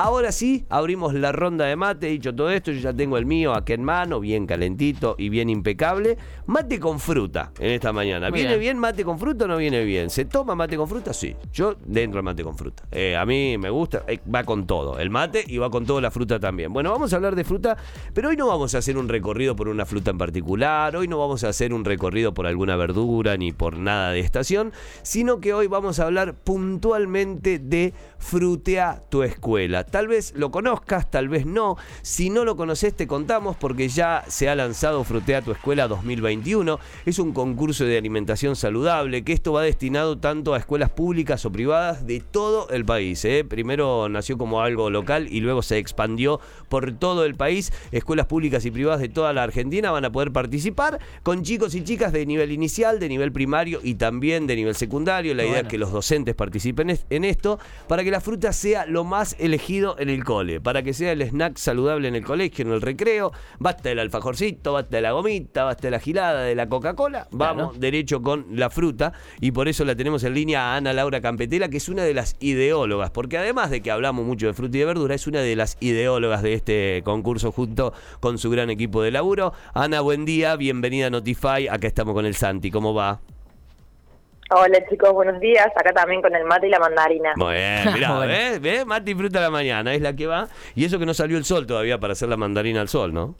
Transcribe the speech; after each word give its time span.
Ahora 0.00 0.30
sí, 0.30 0.64
abrimos 0.68 1.12
la 1.12 1.32
ronda 1.32 1.64
de 1.64 1.74
mate. 1.74 2.06
Dicho 2.06 2.32
todo 2.32 2.50
esto, 2.50 2.70
yo 2.70 2.78
ya 2.78 2.92
tengo 2.94 3.18
el 3.18 3.26
mío 3.26 3.52
aquí 3.52 3.72
en 3.72 3.82
mano, 3.82 4.20
bien 4.20 4.46
calentito 4.46 5.16
y 5.18 5.28
bien 5.28 5.50
impecable. 5.50 6.16
Mate 6.46 6.78
con 6.78 7.00
fruta 7.00 7.50
en 7.58 7.72
esta 7.72 7.92
mañana. 7.92 8.30
¿Viene 8.30 8.50
Bien. 8.50 8.60
bien 8.60 8.78
mate 8.78 9.04
con 9.04 9.18
fruta 9.18 9.46
o 9.46 9.48
no 9.48 9.56
viene 9.56 9.82
bien? 9.82 10.08
¿Se 10.08 10.24
toma 10.24 10.54
mate 10.54 10.76
con 10.76 10.88
fruta? 10.88 11.12
Sí. 11.12 11.34
Yo 11.52 11.74
dentro 11.84 12.18
del 12.18 12.22
mate 12.22 12.44
con 12.44 12.56
fruta. 12.56 12.84
Eh, 12.92 13.16
a 13.16 13.26
mí 13.26 13.58
me 13.58 13.70
gusta, 13.70 14.04
eh, 14.06 14.20
va 14.32 14.44
con 14.44 14.68
todo. 14.68 15.00
El 15.00 15.10
mate 15.10 15.42
y 15.44 15.58
va 15.58 15.68
con 15.68 15.84
toda 15.84 16.00
la 16.00 16.12
fruta 16.12 16.38
también. 16.38 16.72
Bueno, 16.72 16.92
vamos 16.92 17.12
a 17.12 17.16
hablar 17.16 17.34
de 17.34 17.42
fruta, 17.42 17.76
pero 18.14 18.28
hoy 18.28 18.36
no 18.36 18.46
vamos 18.46 18.76
a 18.76 18.78
hacer 18.78 18.96
un 18.98 19.08
recorrido 19.08 19.56
por 19.56 19.66
una 19.66 19.84
fruta 19.84 20.12
en 20.12 20.18
particular. 20.18 20.94
Hoy 20.94 21.08
no 21.08 21.18
vamos 21.18 21.42
a 21.42 21.48
hacer 21.48 21.74
un 21.74 21.84
recorrido 21.84 22.32
por 22.32 22.46
alguna 22.46 22.76
verdura 22.76 23.36
ni 23.36 23.50
por 23.50 23.76
nada 23.76 24.12
de 24.12 24.20
estación, 24.20 24.72
sino 25.02 25.40
que 25.40 25.54
hoy 25.54 25.66
vamos 25.66 25.98
a 25.98 26.04
hablar 26.04 26.34
puntualmente 26.34 27.58
de 27.58 27.92
Frutea 28.18 29.02
tu 29.08 29.24
escuela. 29.24 29.87
Tal 29.90 30.08
vez 30.08 30.32
lo 30.36 30.50
conozcas, 30.50 31.10
tal 31.10 31.28
vez 31.28 31.46
no. 31.46 31.76
Si 32.02 32.30
no 32.30 32.44
lo 32.44 32.56
conoces, 32.56 32.94
te 32.94 33.06
contamos 33.06 33.56
porque 33.56 33.88
ya 33.88 34.24
se 34.28 34.48
ha 34.48 34.54
lanzado 34.54 35.02
Frutea 35.04 35.42
tu 35.42 35.52
escuela 35.52 35.88
2021. 35.88 36.78
Es 37.06 37.18
un 37.18 37.32
concurso 37.32 37.84
de 37.84 37.96
alimentación 37.96 38.56
saludable 38.56 39.24
que 39.24 39.32
esto 39.32 39.52
va 39.52 39.62
destinado 39.62 40.18
tanto 40.18 40.54
a 40.54 40.58
escuelas 40.58 40.90
públicas 40.90 41.44
o 41.44 41.52
privadas 41.52 42.06
de 42.06 42.20
todo 42.20 42.68
el 42.70 42.84
país. 42.84 43.24
¿eh? 43.24 43.44
Primero 43.48 44.08
nació 44.08 44.36
como 44.36 44.60
algo 44.60 44.90
local 44.90 45.28
y 45.30 45.40
luego 45.40 45.62
se 45.62 45.78
expandió 45.78 46.40
por 46.68 46.92
todo 46.92 47.24
el 47.24 47.34
país. 47.34 47.72
Escuelas 47.92 48.26
públicas 48.26 48.64
y 48.64 48.70
privadas 48.70 49.00
de 49.00 49.08
toda 49.08 49.32
la 49.32 49.42
Argentina 49.42 49.90
van 49.90 50.04
a 50.04 50.12
poder 50.12 50.32
participar 50.32 50.98
con 51.22 51.42
chicos 51.42 51.74
y 51.74 51.82
chicas 51.82 52.12
de 52.12 52.26
nivel 52.26 52.52
inicial, 52.52 52.98
de 52.98 53.08
nivel 53.08 53.32
primario 53.32 53.80
y 53.82 53.94
también 53.94 54.46
de 54.46 54.56
nivel 54.56 54.74
secundario. 54.74 55.34
La 55.34 55.42
idea 55.42 55.52
Bueno. 55.52 55.68
es 55.68 55.70
que 55.70 55.78
los 55.78 55.92
docentes 55.92 56.34
participen 56.34 56.98
en 57.10 57.24
esto 57.24 57.58
para 57.86 58.04
que 58.04 58.10
la 58.10 58.20
fruta 58.20 58.52
sea 58.52 58.86
lo 58.86 59.04
más 59.04 59.36
en 59.98 60.08
el 60.08 60.24
cole, 60.24 60.60
para 60.60 60.82
que 60.82 60.92
sea 60.92 61.12
el 61.12 61.22
snack 61.22 61.56
saludable 61.56 62.08
en 62.08 62.16
el 62.16 62.24
colegio, 62.24 62.64
en 62.64 62.72
el 62.72 62.82
recreo. 62.82 63.32
Basta 63.58 63.88
del 63.88 64.00
alfajorcito, 64.00 64.72
basta 64.72 64.96
de 64.96 65.02
la 65.02 65.12
gomita, 65.12 65.64
basta 65.64 65.86
de 65.86 65.90
la 65.92 66.00
gilada, 66.00 66.42
de 66.42 66.54
la 66.54 66.68
Coca-Cola. 66.68 67.28
Vamos 67.30 67.68
Claro. 67.68 67.80
derecho 67.80 68.22
con 68.22 68.46
la 68.50 68.70
fruta 68.70 69.12
y 69.40 69.52
por 69.52 69.68
eso 69.68 69.84
la 69.84 69.94
tenemos 69.94 70.24
en 70.24 70.34
línea 70.34 70.72
a 70.72 70.76
Ana 70.76 70.92
Laura 70.92 71.20
Campetela, 71.20 71.68
que 71.68 71.76
es 71.78 71.88
una 71.88 72.02
de 72.02 72.14
las 72.14 72.36
ideólogas, 72.40 73.10
porque 73.10 73.38
además 73.38 73.70
de 73.70 73.80
que 73.80 73.90
hablamos 73.90 74.24
mucho 74.26 74.46
de 74.46 74.54
fruta 74.54 74.76
y 74.76 74.80
de 74.80 74.86
verdura, 74.86 75.14
es 75.14 75.26
una 75.26 75.40
de 75.40 75.56
las 75.56 75.76
ideólogas 75.80 76.42
de 76.42 76.54
este 76.54 77.02
concurso 77.04 77.52
junto 77.52 77.92
con 78.20 78.38
su 78.38 78.50
gran 78.50 78.70
equipo 78.70 79.02
de 79.02 79.10
laburo. 79.10 79.52
Ana, 79.74 80.00
buen 80.00 80.24
día, 80.24 80.56
bienvenida 80.56 81.06
a 81.06 81.10
Notify. 81.10 81.68
Acá 81.68 81.86
estamos 81.86 82.14
con 82.14 82.26
el 82.26 82.34
Santi, 82.34 82.70
¿cómo 82.70 82.94
va? 82.94 83.20
Hola 84.50 84.78
chicos, 84.88 85.12
buenos 85.12 85.40
días. 85.40 85.66
Acá 85.76 85.92
también 85.92 86.22
con 86.22 86.34
el 86.34 86.44
mate 86.44 86.68
y 86.68 86.70
la 86.70 86.78
mandarina. 86.78 87.32
Muy 87.36 87.54
bien, 87.54 87.80
mirá. 87.94 88.18
¿ves? 88.20 88.60
¿ves? 88.60 88.86
Mati 88.86 89.14
fruta 89.14 89.40
a 89.40 89.42
la 89.42 89.50
mañana, 89.50 89.92
es 89.92 90.00
la 90.00 90.16
que 90.16 90.26
va. 90.26 90.48
Y 90.74 90.86
eso 90.86 90.98
que 90.98 91.04
no 91.04 91.12
salió 91.12 91.36
el 91.36 91.44
sol 91.44 91.66
todavía 91.66 91.98
para 91.98 92.12
hacer 92.14 92.30
la 92.30 92.38
mandarina 92.38 92.80
al 92.80 92.88
sol, 92.88 93.12
¿no? 93.12 93.34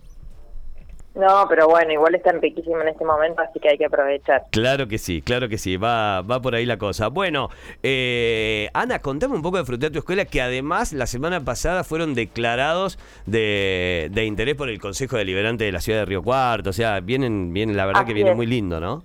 No, 1.14 1.46
pero 1.48 1.66
bueno, 1.66 1.92
igual 1.92 2.14
están 2.14 2.40
riquísimos 2.40 2.82
en 2.82 2.88
este 2.88 3.04
momento, 3.04 3.42
así 3.42 3.58
que 3.58 3.70
hay 3.70 3.78
que 3.78 3.86
aprovechar. 3.86 4.44
Claro 4.52 4.86
que 4.86 4.98
sí, 4.98 5.20
claro 5.20 5.48
que 5.48 5.58
sí, 5.58 5.76
va, 5.76 6.22
va 6.22 6.40
por 6.40 6.54
ahí 6.54 6.64
la 6.64 6.76
cosa. 6.76 7.08
Bueno, 7.08 7.48
eh, 7.82 8.68
Ana, 8.72 9.00
contame 9.00 9.34
un 9.34 9.42
poco 9.42 9.56
de 9.56 9.64
Frutea 9.64 9.90
tu 9.90 9.98
Escuela, 9.98 10.26
que 10.26 10.40
además 10.40 10.92
la 10.92 11.06
semana 11.06 11.40
pasada 11.44 11.82
fueron 11.82 12.14
declarados 12.14 13.00
de, 13.26 14.10
de 14.12 14.26
interés 14.26 14.54
por 14.54 14.68
el 14.68 14.78
Consejo 14.78 15.16
Deliberante 15.16 15.64
de 15.64 15.72
la 15.72 15.80
Ciudad 15.80 16.00
de 16.00 16.04
Río 16.04 16.22
Cuarto. 16.22 16.70
O 16.70 16.74
sea, 16.74 17.00
vienen, 17.00 17.52
vienen 17.52 17.76
la 17.76 17.86
verdad 17.86 18.06
que 18.06 18.14
viene 18.14 18.30
es. 18.30 18.36
muy 18.36 18.46
lindo, 18.46 18.78
¿no? 18.78 19.02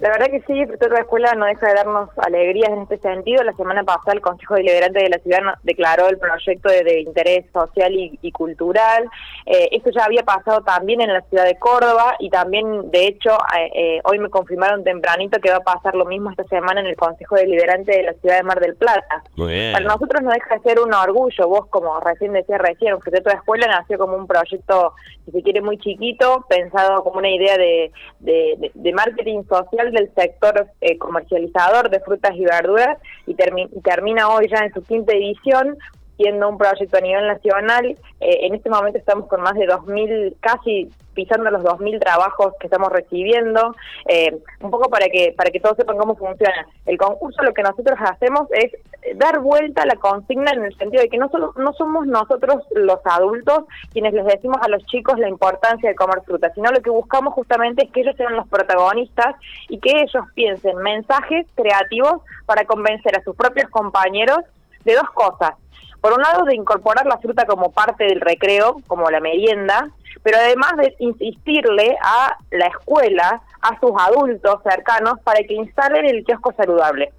La 0.00 0.08
verdad 0.08 0.26
que 0.30 0.40
sí, 0.46 0.64
toda 0.78 0.94
la 0.94 1.00
escuela 1.00 1.34
no 1.34 1.44
deja 1.46 1.66
de 1.68 1.74
darnos 1.74 2.08
alegrías 2.18 2.70
en 2.70 2.82
este 2.82 2.98
sentido. 2.98 3.42
La 3.44 3.52
semana 3.52 3.84
pasada 3.84 4.12
el 4.14 4.20
Consejo 4.22 4.54
Deliberante 4.54 5.02
de 5.02 5.10
la 5.10 5.18
Ciudad 5.18 5.40
declaró 5.62 6.08
el 6.08 6.18
proyecto 6.18 6.70
de, 6.70 6.82
de 6.84 7.00
interés 7.00 7.44
social 7.52 7.92
y, 7.94 8.18
y 8.22 8.32
cultural. 8.32 9.04
Eh, 9.44 9.68
esto 9.72 9.90
ya 9.90 10.04
había 10.04 10.22
pasado 10.22 10.62
también 10.62 11.00
en 11.02 11.12
la 11.12 11.20
ciudad 11.22 11.44
de 11.44 11.58
Córdoba 11.58 12.14
y 12.18 12.30
también, 12.30 12.90
de 12.90 13.06
hecho, 13.08 13.30
eh, 13.58 13.70
eh, 13.74 14.00
hoy 14.04 14.18
me 14.18 14.30
confirmaron 14.30 14.84
tempranito 14.84 15.38
que 15.38 15.50
va 15.50 15.56
a 15.58 15.60
pasar 15.60 15.94
lo 15.94 16.06
mismo 16.06 16.30
esta 16.30 16.44
semana 16.44 16.80
en 16.80 16.86
el 16.86 16.96
Consejo 16.96 17.36
Deliberante 17.36 17.92
de 17.92 18.02
la 18.04 18.12
Ciudad 18.14 18.36
de 18.38 18.42
Mar 18.42 18.58
del 18.60 18.76
Plata. 18.76 19.22
Muy 19.36 19.52
bien. 19.52 19.72
Para 19.74 19.84
nosotros 19.84 20.22
no 20.22 20.30
deja 20.30 20.56
de 20.56 20.62
ser 20.62 20.80
un 20.80 20.94
orgullo. 20.94 21.46
Vos, 21.48 21.66
como 21.68 22.00
recién 22.00 22.32
decías 22.32 22.58
recién, 22.60 22.98
proyecto 22.98 23.28
de 23.30 23.36
escuela 23.36 23.66
nació 23.66 23.98
como 23.98 24.16
un 24.16 24.26
proyecto, 24.26 24.94
si 25.26 25.32
se 25.32 25.42
quiere, 25.42 25.60
muy 25.60 25.76
chiquito, 25.78 26.46
pensado 26.48 27.02
como 27.04 27.18
una 27.18 27.28
idea 27.30 27.58
de, 27.58 27.92
de, 28.20 28.54
de- 28.58 28.70
de 28.74 28.92
marketing 28.92 29.42
social 29.48 29.89
del 29.92 30.10
sector 30.14 30.66
eh, 30.80 30.98
comercializador 30.98 31.90
de 31.90 32.00
frutas 32.00 32.32
y 32.34 32.44
verduras 32.44 32.98
y, 33.26 33.34
termi- 33.34 33.68
y 33.74 33.80
termina 33.80 34.28
hoy 34.28 34.48
ya 34.48 34.64
en 34.64 34.72
su 34.72 34.82
quinta 34.82 35.12
edición 35.12 35.76
siendo 36.20 36.50
un 36.50 36.58
proyecto 36.58 36.98
a 36.98 37.00
nivel 37.00 37.26
nacional. 37.26 37.96
Eh, 38.20 38.46
en 38.46 38.54
este 38.54 38.68
momento 38.68 38.98
estamos 38.98 39.26
con 39.26 39.40
más 39.40 39.54
de 39.54 39.66
2.000, 39.66 40.36
casi 40.40 40.90
pisando 41.14 41.50
los 41.50 41.62
2.000 41.62 41.98
trabajos 41.98 42.52
que 42.60 42.66
estamos 42.66 42.92
recibiendo. 42.92 43.74
Eh, 44.06 44.38
un 44.60 44.70
poco 44.70 44.90
para 44.90 45.06
que 45.06 45.32
para 45.34 45.50
que 45.50 45.60
todos 45.60 45.78
sepan 45.78 45.96
cómo 45.96 46.14
funciona. 46.16 46.66
El 46.84 46.98
concurso 46.98 47.42
lo 47.42 47.54
que 47.54 47.62
nosotros 47.62 47.98
hacemos 48.00 48.48
es 48.52 48.72
dar 49.16 49.40
vuelta 49.40 49.82
a 49.82 49.86
la 49.86 49.96
consigna 49.96 50.52
en 50.52 50.64
el 50.64 50.76
sentido 50.76 51.02
de 51.02 51.08
que 51.08 51.16
no 51.16 51.30
solo 51.30 51.54
no 51.56 51.72
somos 51.72 52.06
nosotros 52.06 52.64
los 52.74 53.00
adultos 53.04 53.64
quienes 53.92 54.12
les 54.12 54.26
decimos 54.26 54.58
a 54.60 54.68
los 54.68 54.84
chicos 54.86 55.18
la 55.18 55.28
importancia 55.28 55.88
de 55.88 55.96
comer 55.96 56.20
fruta, 56.26 56.52
sino 56.54 56.70
lo 56.70 56.82
que 56.82 56.90
buscamos 56.90 57.32
justamente 57.32 57.86
es 57.86 57.92
que 57.92 58.02
ellos 58.02 58.16
sean 58.16 58.36
los 58.36 58.46
protagonistas 58.48 59.36
y 59.70 59.78
que 59.78 60.02
ellos 60.02 60.24
piensen 60.34 60.76
mensajes 60.76 61.46
creativos 61.54 62.20
para 62.44 62.66
convencer 62.66 63.16
a 63.16 63.22
sus 63.22 63.34
propios 63.34 63.70
compañeros 63.70 64.40
de 64.84 64.94
dos 64.94 65.10
cosas. 65.14 65.54
Por 66.00 66.12
un 66.14 66.22
lado, 66.22 66.44
de 66.44 66.54
incorporar 66.54 67.06
la 67.06 67.18
fruta 67.18 67.44
como 67.46 67.72
parte 67.72 68.04
del 68.04 68.20
recreo, 68.20 68.80
como 68.86 69.10
la 69.10 69.20
merienda, 69.20 69.90
pero 70.22 70.38
además 70.38 70.76
de 70.76 70.94
insistirle 70.98 71.96
a 72.02 72.36
la 72.50 72.66
escuela, 72.66 73.42
a 73.60 73.78
sus 73.80 73.92
adultos 73.98 74.62
cercanos, 74.62 75.20
para 75.22 75.42
que 75.42 75.54
instalen 75.54 76.06
el 76.06 76.24
kiosco 76.24 76.52
saludable 76.56 77.12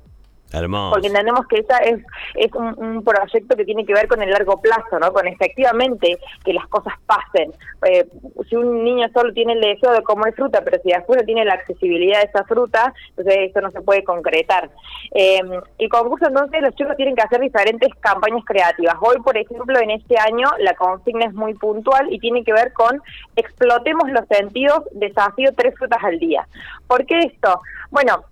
Hermoso. 0.53 0.91
porque 0.91 1.07
entendemos 1.07 1.47
que 1.47 1.59
esa 1.59 1.77
es 1.79 2.01
es 2.35 2.51
un, 2.53 2.73
un 2.77 3.03
proyecto 3.03 3.55
que 3.55 3.65
tiene 3.65 3.85
que 3.85 3.93
ver 3.93 4.07
con 4.07 4.21
el 4.21 4.29
largo 4.29 4.59
plazo, 4.61 4.99
¿no? 4.99 5.11
Con 5.13 5.27
efectivamente 5.27 6.17
que 6.43 6.53
las 6.53 6.67
cosas 6.67 6.93
pasen. 7.05 7.51
Eh, 7.85 8.07
si 8.49 8.55
un 8.55 8.83
niño 8.83 9.07
solo 9.13 9.33
tiene 9.33 9.53
el 9.53 9.61
deseo 9.61 9.91
de 9.93 10.03
comer 10.03 10.33
fruta, 10.33 10.61
pero 10.63 10.81
si 10.83 10.89
después 10.89 11.19
no 11.19 11.25
tiene 11.25 11.45
la 11.45 11.53
accesibilidad 11.53 12.19
de 12.19 12.27
esa 12.27 12.43
fruta, 12.45 12.93
entonces 13.09 13.49
eso 13.49 13.61
no 13.61 13.71
se 13.71 13.81
puede 13.81 14.03
concretar. 14.03 14.69
Eh, 15.13 15.41
el 15.77 15.89
concurso 15.89 16.27
entonces 16.27 16.61
los 16.61 16.75
chicos 16.75 16.95
tienen 16.95 17.15
que 17.15 17.23
hacer 17.23 17.39
diferentes 17.39 17.89
campañas 17.99 18.43
creativas. 18.45 18.95
Hoy, 19.01 19.17
por 19.23 19.37
ejemplo, 19.37 19.79
en 19.79 19.91
este 19.91 20.17
año 20.17 20.47
la 20.59 20.73
consigna 20.75 21.25
es 21.25 21.33
muy 21.33 21.53
puntual 21.55 22.11
y 22.13 22.19
tiene 22.19 22.43
que 22.43 22.53
ver 22.53 22.73
con 22.73 23.01
explotemos 23.35 24.09
los 24.11 24.27
sentidos, 24.27 24.83
desafío 24.91 25.51
tres 25.55 25.75
frutas 25.77 26.03
al 26.03 26.19
día. 26.19 26.47
¿Por 26.87 27.05
qué 27.05 27.19
esto? 27.19 27.61
Bueno, 27.89 28.23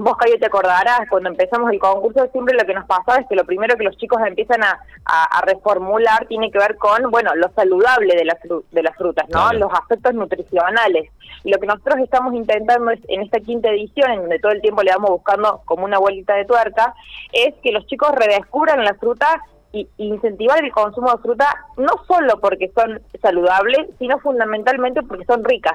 Vos, 0.00 0.16
Cayo, 0.16 0.38
te 0.38 0.46
acordarás, 0.46 1.00
cuando 1.10 1.28
empezamos 1.28 1.72
el 1.72 1.80
concurso 1.80 2.24
siempre 2.30 2.54
lo 2.56 2.64
que 2.64 2.72
nos 2.72 2.86
pasaba 2.86 3.18
es 3.18 3.26
que 3.26 3.34
lo 3.34 3.44
primero 3.44 3.76
que 3.76 3.82
los 3.82 3.96
chicos 3.96 4.20
empiezan 4.24 4.62
a, 4.62 4.78
a- 5.04 5.38
a 5.38 5.40
reformular 5.42 6.24
tiene 6.28 6.52
que 6.52 6.58
ver 6.58 6.76
con, 6.76 7.10
bueno, 7.10 7.34
lo 7.34 7.48
saludable 7.50 8.14
de 8.14 8.24
las, 8.24 8.36
de 8.70 8.82
las 8.84 8.96
frutas, 8.96 9.24
¿no? 9.28 9.40
Claro. 9.48 9.58
Los 9.58 9.72
aspectos 9.72 10.14
nutricionales. 10.14 11.10
Y 11.42 11.50
lo 11.50 11.58
que 11.58 11.66
nosotros 11.66 11.96
estamos 11.98 12.32
intentando 12.34 12.90
es, 12.92 13.00
en 13.08 13.22
esta 13.22 13.40
quinta 13.40 13.70
edición, 13.70 14.10
en 14.12 14.20
donde 14.20 14.38
todo 14.38 14.52
el 14.52 14.60
tiempo 14.60 14.84
le 14.84 14.92
vamos 14.92 15.10
buscando 15.10 15.62
como 15.64 15.84
una 15.84 15.98
vuelta 15.98 16.34
de 16.34 16.44
tuerca, 16.44 16.94
es 17.32 17.54
que 17.62 17.72
los 17.72 17.84
chicos 17.86 18.12
redescubran 18.12 18.84
la 18.84 18.94
fruta 18.94 19.26
y 19.72 19.88
incentivar 19.98 20.64
el 20.64 20.70
consumo 20.72 21.10
de 21.12 21.18
fruta 21.22 21.46
no 21.76 21.92
solo 22.06 22.40
porque 22.40 22.70
son 22.74 23.02
saludables, 23.20 23.88
sino 23.98 24.18
fundamentalmente 24.20 25.02
porque 25.02 25.24
son 25.24 25.42
ricas. 25.44 25.74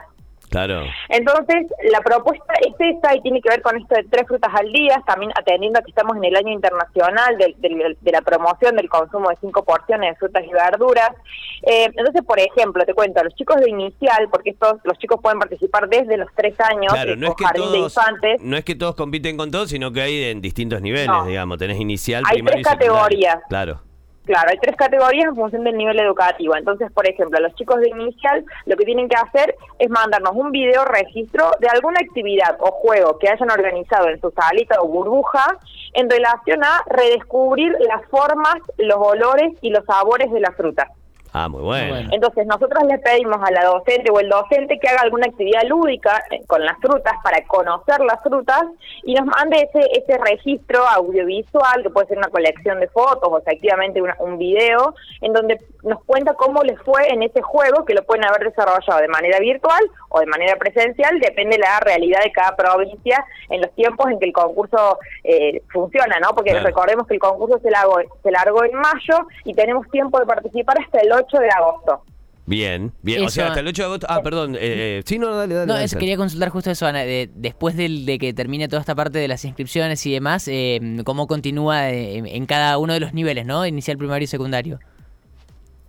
Claro. 0.53 0.83
Entonces, 1.09 1.65
la 1.91 1.99
propuesta 2.01 2.53
es 2.61 2.73
esa 2.79 3.15
y 3.15 3.21
tiene 3.21 3.41
que 3.41 3.49
ver 3.49 3.61
con 3.63 3.75
esto 3.75 3.95
de 3.95 4.03
tres 4.03 4.27
frutas 4.27 4.51
al 4.53 4.71
día, 4.71 5.01
también 5.07 5.31
atendiendo 5.35 5.79
a 5.79 5.81
que 5.81 5.89
estamos 5.89 6.15
en 6.17 6.23
el 6.25 6.35
año 6.35 6.51
internacional 6.53 7.37
del- 7.39 7.55
del- 7.57 7.97
de, 7.99 8.11
la 8.11 8.21
promoción 8.21 8.75
del 8.75 8.87
consumo 8.87 9.29
de 9.29 9.37
cinco 9.41 9.63
porciones 9.65 10.11
de 10.11 10.15
frutas 10.17 10.43
y 10.45 10.53
verduras. 10.53 11.09
Eh, 11.63 11.85
entonces, 11.95 12.21
por 12.23 12.39
ejemplo, 12.39 12.85
te 12.85 12.93
cuento, 12.93 13.23
los 13.23 13.33
chicos 13.35 13.57
de 13.61 13.69
inicial, 13.69 14.27
porque 14.31 14.51
estos 14.51 14.75
los 14.83 14.97
chicos 14.99 15.19
pueden 15.21 15.39
participar 15.39 15.89
desde 15.89 16.17
los 16.17 16.27
tres 16.35 16.53
años, 16.59 16.93
Claro, 16.93 17.13
eh, 17.13 17.17
no 17.17 17.29
es 17.29 17.35
que 17.35 17.45
jardín 17.45 17.71
de 17.71 17.77
todos, 17.79 17.97
infantes, 17.97 18.41
no 18.41 18.55
es 18.57 18.63
que 18.63 18.75
todos 18.75 18.95
compiten 18.95 19.37
con 19.37 19.49
todos, 19.49 19.69
sino 19.69 19.91
que 19.91 20.01
hay 20.01 20.23
en 20.25 20.39
distintos 20.41 20.81
niveles, 20.81 21.07
No. 21.07 21.25
digamos. 21.25 21.57
Tenés 21.57 21.79
inicial, 21.79 22.23
Hay 22.27 22.35
primario 22.37 22.61
tres 22.61 22.73
y 22.73 22.77
categorías. 22.77 23.37
Claro. 23.49 23.81
Claro, 24.25 24.51
hay 24.51 24.57
tres 24.57 24.77
categorías 24.77 25.27
en 25.27 25.35
función 25.35 25.65
del 25.65 25.77
nivel 25.77 25.99
educativo. 25.99 26.55
Entonces, 26.55 26.89
por 26.93 27.07
ejemplo, 27.09 27.39
los 27.41 27.53
chicos 27.55 27.81
de 27.81 27.89
inicial 27.89 28.45
lo 28.65 28.77
que 28.77 28.85
tienen 28.85 29.09
que 29.09 29.17
hacer 29.17 29.55
es 29.79 29.89
mandarnos 29.89 30.33
un 30.33 30.51
video 30.51 30.85
registro 30.85 31.51
de 31.59 31.67
alguna 31.67 31.99
actividad 31.99 32.55
o 32.59 32.71
juego 32.71 33.17
que 33.19 33.27
hayan 33.27 33.51
organizado 33.51 34.07
en 34.07 34.21
su 34.21 34.31
salita 34.31 34.81
o 34.81 34.87
burbuja 34.87 35.57
en 35.93 36.09
relación 36.09 36.63
a 36.63 36.83
redescubrir 36.87 37.75
las 37.81 38.05
formas, 38.09 38.55
los 38.77 38.97
olores 38.97 39.53
y 39.61 39.71
los 39.71 39.85
sabores 39.85 40.31
de 40.31 40.39
la 40.39 40.51
fruta. 40.53 40.87
Ah, 41.35 41.47
muy 41.47 41.63
bueno. 41.63 42.09
Entonces 42.11 42.45
nosotros 42.45 42.83
le 42.87 42.99
pedimos 42.99 43.37
a 43.41 43.49
la 43.49 43.65
docente 43.65 44.11
o 44.11 44.19
el 44.19 44.29
docente 44.29 44.77
que 44.79 44.87
haga 44.87 45.01
alguna 45.01 45.25
actividad 45.25 45.63
lúdica 45.67 46.23
eh, 46.29 46.41
con 46.45 46.63
las 46.63 46.77
frutas 46.77 47.13
para 47.23 47.43
conocer 47.47 48.01
las 48.01 48.21
frutas 48.21 48.61
y 49.01 49.15
nos 49.15 49.25
mande 49.25 49.57
ese 49.57 49.83
ese 49.93 50.15
registro 50.19 50.87
audiovisual, 50.87 51.81
que 51.81 51.89
puede 51.89 52.07
ser 52.07 52.19
una 52.19 52.27
colección 52.27 52.79
de 52.79 52.87
fotos 52.87 53.29
o 53.31 53.39
efectivamente 53.39 53.99
un 54.19 54.37
video, 54.37 54.93
en 55.21 55.33
donde 55.33 55.59
nos 55.81 56.03
cuenta 56.03 56.35
cómo 56.35 56.61
les 56.61 56.79
fue 56.83 57.07
en 57.09 57.23
ese 57.23 57.41
juego, 57.41 57.83
que 57.83 57.95
lo 57.95 58.03
pueden 58.03 58.25
haber 58.25 58.49
desarrollado 58.49 59.01
de 59.01 59.07
manera 59.07 59.39
virtual 59.39 59.81
o 60.09 60.19
de 60.19 60.27
manera 60.27 60.55
presencial, 60.57 61.19
depende 61.19 61.57
de 61.57 61.63
la 61.63 61.79
realidad 61.79 62.21
de 62.23 62.31
cada 62.31 62.55
provincia 62.55 63.25
en 63.49 63.61
los 63.61 63.71
tiempos 63.73 64.09
en 64.11 64.19
que 64.19 64.27
el 64.27 64.33
concurso 64.33 64.99
eh, 65.23 65.63
funciona, 65.71 66.19
¿no? 66.19 66.35
Porque 66.35 66.53
recordemos 66.59 67.07
que 67.07 67.15
el 67.15 67.19
concurso 67.19 67.59
se 67.59 67.71
largó, 67.71 67.99
se 68.21 68.31
largó 68.31 68.63
en 68.63 68.75
mayo 68.75 69.27
y 69.45 69.55
tenemos 69.55 69.89
tiempo 69.89 70.19
de 70.19 70.27
participar 70.27 70.77
hasta 70.79 70.99
el 70.99 71.11
8 71.11 71.22
de 71.31 71.49
agosto. 71.49 72.03
Bien, 72.45 72.91
bien. 73.01 73.23
O 73.23 73.29
sea, 73.29 73.47
hasta 73.47 73.61
el 73.61 73.67
8 73.67 73.81
de 73.81 73.85
agosto. 73.85 74.07
Ah, 74.09 74.21
perdón. 74.21 74.55
Eh, 74.55 74.59
eh, 74.99 75.03
sí, 75.05 75.17
no, 75.17 75.35
dale, 75.35 75.55
dale. 75.55 75.87
No, 75.87 75.99
quería 75.99 76.17
consultar 76.17 76.49
justo 76.49 76.71
eso, 76.71 76.85
Ana. 76.85 77.03
después 77.03 77.75
de 77.77 78.17
que 78.19 78.33
termine 78.33 78.67
toda 78.67 78.81
esta 78.81 78.95
parte 78.95 79.19
de 79.19 79.27
las 79.27 79.45
inscripciones 79.45 80.05
y 80.05 80.11
demás, 80.11 80.47
eh, 80.47 80.79
¿cómo 81.05 81.27
continúa 81.27 81.89
en 81.89 82.45
cada 82.45 82.77
uno 82.77 82.93
de 82.93 82.99
los 82.99 83.13
niveles, 83.13 83.45
¿no? 83.45 83.65
Inicial, 83.65 83.97
primario 83.97 84.25
y 84.25 84.27
secundario. 84.27 84.79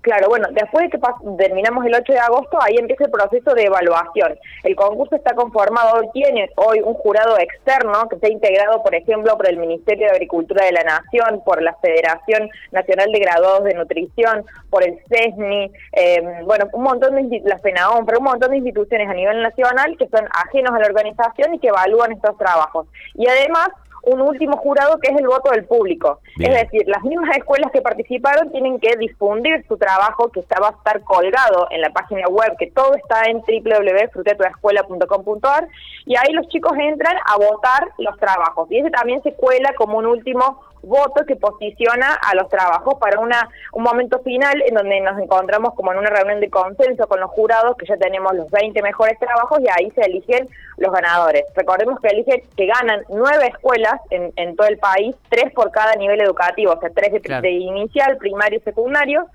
Claro, 0.04 0.28
bueno, 0.28 0.48
después 0.52 0.84
de 0.84 0.90
que 0.90 0.98
terminamos 1.38 1.86
el 1.86 1.94
8 1.94 2.12
de 2.12 2.18
agosto, 2.18 2.58
ahí 2.60 2.76
empieza 2.76 3.04
el 3.04 3.10
proceso 3.10 3.54
de 3.54 3.62
evaluación. 3.64 4.38
El 4.62 4.76
concurso 4.76 5.16
está 5.16 5.34
conformado, 5.34 6.10
tiene 6.12 6.50
hoy 6.56 6.82
un 6.84 6.92
jurado 6.92 7.38
externo 7.38 8.06
que 8.10 8.16
está 8.16 8.28
integrado, 8.28 8.82
por 8.82 8.94
ejemplo, 8.94 9.34
por 9.34 9.48
el 9.48 9.56
Ministerio 9.56 10.06
de 10.06 10.12
Agricultura 10.12 10.66
de 10.66 10.72
la 10.72 10.84
Nación, 10.84 11.40
por 11.42 11.62
la 11.62 11.74
Federación 11.76 12.50
Nacional 12.70 13.12
de 13.12 13.18
Graduados 13.18 13.64
de 13.64 13.72
Nutrición, 13.72 14.44
por 14.68 14.84
el 14.84 15.00
CESNI, 15.08 15.72
em, 15.92 16.44
bueno, 16.44 16.68
un 16.74 16.82
montón 16.82 17.14
de 17.14 17.40
la 17.42 17.58
FENAON, 17.60 18.04
pero 18.04 18.18
un 18.18 18.24
montón 18.24 18.50
de 18.50 18.58
instituciones 18.58 19.08
a 19.08 19.14
nivel 19.14 19.40
nacional 19.40 19.96
que 19.96 20.06
son 20.08 20.28
ajenos 20.46 20.74
a 20.74 20.80
la 20.80 20.86
organización 20.86 21.54
y 21.54 21.60
que 21.60 21.68
evalúan 21.68 22.12
estos 22.12 22.36
trabajos. 22.36 22.86
Y 23.14 23.26
además 23.26 23.70
un 24.06 24.20
último 24.20 24.56
jurado 24.56 24.98
que 24.98 25.12
es 25.12 25.18
el 25.18 25.26
voto 25.26 25.50
del 25.50 25.64
público. 25.64 26.20
Es 26.38 26.50
decir, 26.50 26.84
las 26.86 27.02
mismas 27.02 27.36
escuelas 27.36 27.72
que 27.72 27.82
participaron 27.82 28.50
tienen 28.50 28.78
que 28.78 28.94
difundir 28.96 29.64
su 29.66 29.76
trabajo 29.76 30.30
que 30.30 30.44
va 30.60 30.68
a 30.68 30.72
estar 30.72 31.02
colgado 31.02 31.66
en 31.70 31.80
la 31.80 31.90
página 31.90 32.28
web, 32.28 32.54
que 32.58 32.70
todo 32.70 32.94
está 32.94 33.22
en 33.24 33.38
www.frutetoescuela.com.ar 33.38 35.66
y 36.06 36.14
ahí 36.16 36.32
los 36.32 36.46
chicos 36.48 36.72
entran 36.78 37.16
a 37.26 37.36
votar 37.36 37.88
los 37.98 38.16
trabajos. 38.18 38.70
Y 38.70 38.78
ese 38.78 38.90
también 38.90 39.20
se 39.22 39.34
cuela 39.34 39.74
como 39.74 39.98
un 39.98 40.06
último 40.06 40.60
voto 40.84 41.24
que 41.26 41.36
posiciona 41.36 42.14
a 42.14 42.34
los 42.34 42.48
trabajos 42.48 42.94
para 43.00 43.18
una 43.18 43.48
un 43.72 43.82
momento 43.82 44.20
final 44.20 44.62
en 44.66 44.74
donde 44.74 45.00
nos 45.00 45.18
encontramos 45.18 45.74
como 45.74 45.92
en 45.92 45.98
una 45.98 46.10
reunión 46.10 46.40
de 46.40 46.50
consenso 46.50 47.06
con 47.06 47.20
los 47.20 47.30
jurados, 47.30 47.76
que 47.76 47.86
ya 47.86 47.96
tenemos 47.96 48.34
los 48.34 48.50
20 48.50 48.80
mejores 48.82 49.18
trabajos 49.18 49.58
y 49.60 49.66
ahí 49.68 49.90
se 49.92 50.02
eligen 50.02 50.48
los 50.76 50.92
ganadores. 50.92 51.44
Recordemos 51.54 51.98
que 52.00 52.08
eligen 52.08 52.42
que 52.56 52.66
ganan 52.66 53.02
nueve 53.08 53.48
escuelas 53.48 53.93
en, 54.10 54.32
en 54.36 54.56
todo 54.56 54.66
el 54.68 54.78
país, 54.78 55.14
tres 55.28 55.52
por 55.52 55.70
cada 55.70 55.94
nivel 55.94 56.20
educativo, 56.20 56.72
o 56.72 56.80
sea, 56.80 56.90
tres 56.90 57.12
de, 57.22 57.50
inicial, 57.50 58.16
primario 58.16 58.58
y 58.58 58.62
secundario, 58.62 59.26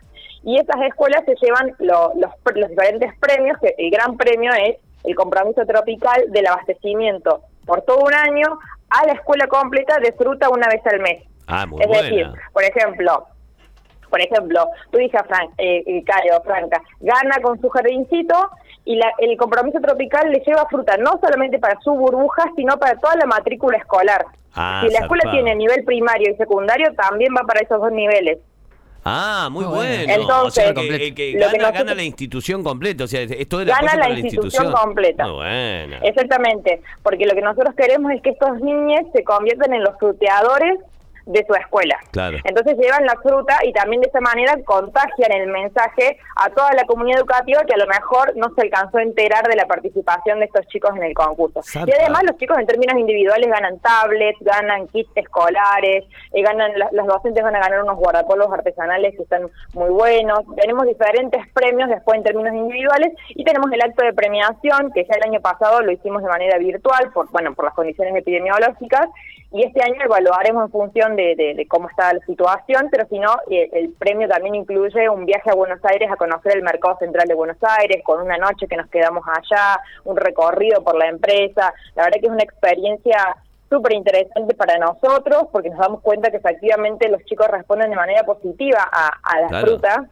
y 0.44 0.57
esas 0.57 0.81
escuelas 0.88 1.23
se 1.25 1.35
llevan 1.35 1.75
los, 1.79 2.15
los 2.56 2.69
diferentes 2.69 3.13
premios, 3.19 3.57
que 3.59 3.75
el 3.77 3.91
gran 3.91 4.17
premio 4.17 4.51
es 4.53 4.77
el 5.03 5.15
compromiso 5.15 5.65
tropical 5.65 6.25
del 6.29 6.47
abastecimiento. 6.47 7.41
Por 7.65 7.81
todo 7.81 8.00
un 8.00 8.13
año 8.13 8.59
a 8.89 9.06
la 9.06 9.13
escuela 9.13 9.47
completa 9.47 9.97
de 10.00 10.11
fruta 10.13 10.50
una 10.50 10.67
vez 10.67 10.85
al 10.88 11.00
mes. 11.00 11.23
Ah, 11.47 11.65
muy 11.65 11.81
es 11.81 11.89
decir, 11.89 12.27
por 12.53 12.63
ejemplo, 12.63 13.27
por 14.09 14.21
ejemplo, 14.21 14.67
tu 14.91 15.00
hija 15.00 15.23
Fran, 15.23 15.50
eh, 15.57 15.83
eh 15.85 16.03
Franca, 16.44 16.81
gana 17.00 17.41
con 17.41 17.59
su 17.62 17.69
jardincito 17.69 18.50
y 18.85 18.95
la, 18.95 19.11
el 19.19 19.37
compromiso 19.37 19.79
tropical 19.79 20.31
le 20.31 20.39
lleva 20.39 20.65
fruta 20.67 20.97
no 20.97 21.19
solamente 21.21 21.59
para 21.59 21.79
su 21.81 21.91
burbuja, 21.91 22.43
sino 22.55 22.77
para 22.77 22.97
toda 22.99 23.15
la 23.15 23.25
matrícula 23.25 23.77
escolar. 23.77 24.25
Ah, 24.55 24.81
si 24.83 24.91
la 24.91 24.99
escuela 24.99 25.29
tiene 25.31 25.55
nivel 25.55 25.83
primario 25.83 26.31
y 26.31 26.35
secundario, 26.35 26.93
también 26.95 27.33
va 27.37 27.45
para 27.45 27.61
esos 27.61 27.79
dos 27.79 27.91
niveles. 27.91 28.39
Ah, 29.05 29.47
muy, 29.51 29.63
bueno. 29.65 30.13
Entonces, 30.13 30.73
que, 31.15 31.33
gana, 31.33 31.95
la 31.95 32.03
institución 32.03 32.63
completa, 32.63 33.05
o 33.05 33.07
sea, 33.07 33.21
esto 33.21 33.59
de 33.59 33.65
gana 33.65 33.95
la, 33.95 34.09
institución, 34.09 34.71
completa. 34.71 35.25
Exactamente, 36.03 36.81
porque 37.01 37.25
lo 37.25 37.33
que 37.33 37.41
nosotros 37.41 37.73
queremos 37.75 38.11
es 38.11 38.21
que 38.21 38.31
estos 38.31 38.59
niños 38.59 39.03
se 39.13 39.23
conviertan 39.23 39.73
en 39.73 39.83
los 39.83 39.97
fruteadores 39.97 40.79
de 41.25 41.45
su 41.45 41.54
escuela. 41.54 41.98
Entonces 42.44 42.77
llevan 42.77 43.06
la 43.06 43.16
fruta 43.21 43.60
y 43.63 43.74
también 43.74 44.01
de 44.01 44.07
esa 44.07 44.19
manera 44.19 44.56
contagian 44.66 45.31
el 45.31 45.48
mensaje 45.48 46.18
a 46.36 46.50
toda 46.50 46.74
la 46.74 46.86
comunidad 46.86 47.19
educativa 47.19 47.63
que 47.66 47.74
a 47.74 47.77
lo 47.77 47.88
mejor 47.88 48.36
no 48.36 48.54
se 48.56 48.62
alcanzó 48.62 48.98
a 48.98 49.04
enterar 49.04 49.48
de 49.48 49.56
la 49.56 49.66
participación 49.66 50.39
de 50.39 50.45
estos 50.45 50.68
chicos 50.68 50.92
en 50.95 51.04
el 51.04 51.13
concurso. 51.13 51.62
Y 51.86 51.92
además 51.92 52.24
los 52.24 52.38
chicos 52.38 52.57
en 52.57 52.66
términos 52.66 52.98
individuales 52.98 53.50
ganan 53.50 53.80
tablets, 53.80 54.39
ganan 54.42 54.88
kits 54.88 55.12
escolares, 55.16 56.06
eh, 56.33 56.42
ganan 56.42 56.71
los 56.92 57.07
docentes 57.07 57.44
van 57.44 57.56
a 57.56 57.60
ganar 57.60 57.83
unos 57.83 57.98
guardapolvos 57.98 58.51
artesanales 58.51 59.15
que 59.15 59.24
están 59.24 59.50
muy 59.74 59.89
buenos. 59.89 60.39
Tenemos 60.56 60.86
diferentes 60.86 61.48
premios 61.54 61.89
después 61.89 62.18
en 62.18 62.24
términos 62.24 62.54
individuales 62.54 63.13
y 63.30 63.44
tenemos 63.44 63.72
el 63.72 63.81
acto 63.81 64.04
de 64.04 64.13
premiación 64.13 64.92
que 64.94 65.06
ya 65.06 65.15
el 65.15 65.30
año 65.30 65.42
pasado 65.42 65.81
lo 65.81 65.92
hicimos 65.92 66.24
de 66.24 66.30
manera 66.30 66.57
virtual 66.57 67.12
por 67.13 67.30
bueno 67.31 67.54
por 67.54 67.65
las 67.65 67.74
condiciones 67.74 68.15
epidemiológicas 68.15 69.10
y 69.51 69.63
este 69.63 69.81
año 69.81 69.95
evaluaremos 70.04 70.65
en 70.65 70.72
función 70.72 71.08
de, 71.15 71.65
cómo 71.69 71.89
está 71.89 72.13
la 72.13 72.19
situación, 72.25 72.88
pero 72.91 73.07
si 73.07 73.19
no, 73.19 73.35
eh, 73.50 73.69
el 73.73 73.89
premio 73.94 74.27
también 74.27 74.56
incluye 74.56 75.09
un 75.09 75.25
viaje 75.25 75.50
a 75.50 75.56
Buenos 75.56 75.83
Aires 75.83 76.09
a 76.11 76.15
conocer 76.15 76.57
el 76.57 76.63
mercado 76.63 76.97
central 76.97 77.27
de 77.27 77.33
Buenos 77.33 77.57
Aires, 77.61 78.01
con 78.03 78.21
una 78.21 78.38
noche 78.38 78.67
que 78.67 78.77
nos 78.77 78.89
quedamos 78.89 79.23
allá, 79.27 79.79
un 80.06 80.17
recorrido 80.17 80.83
por 80.83 80.97
la 80.97 81.07
empresa. 81.07 81.73
La 81.95 82.03
verdad 82.03 82.19
que 82.19 82.27
es 82.27 82.31
una 82.31 82.44
experiencia 82.44 83.35
súper 83.69 83.94
interesante 83.94 84.56
para 84.56 84.77
nosotros 84.77 85.47
porque 85.51 85.69
nos 85.69 85.79
damos 85.79 86.01
cuenta 86.01 86.31
que 86.31 86.38
efectivamente 86.38 87.07
los 87.07 87.23
chicos 87.25 87.47
responden 87.47 87.89
de 87.91 87.95
manera 87.95 88.23
positiva 88.23 88.88
a, 88.91 89.12
a 89.21 89.41
la 89.41 89.62
fruta 89.62 90.09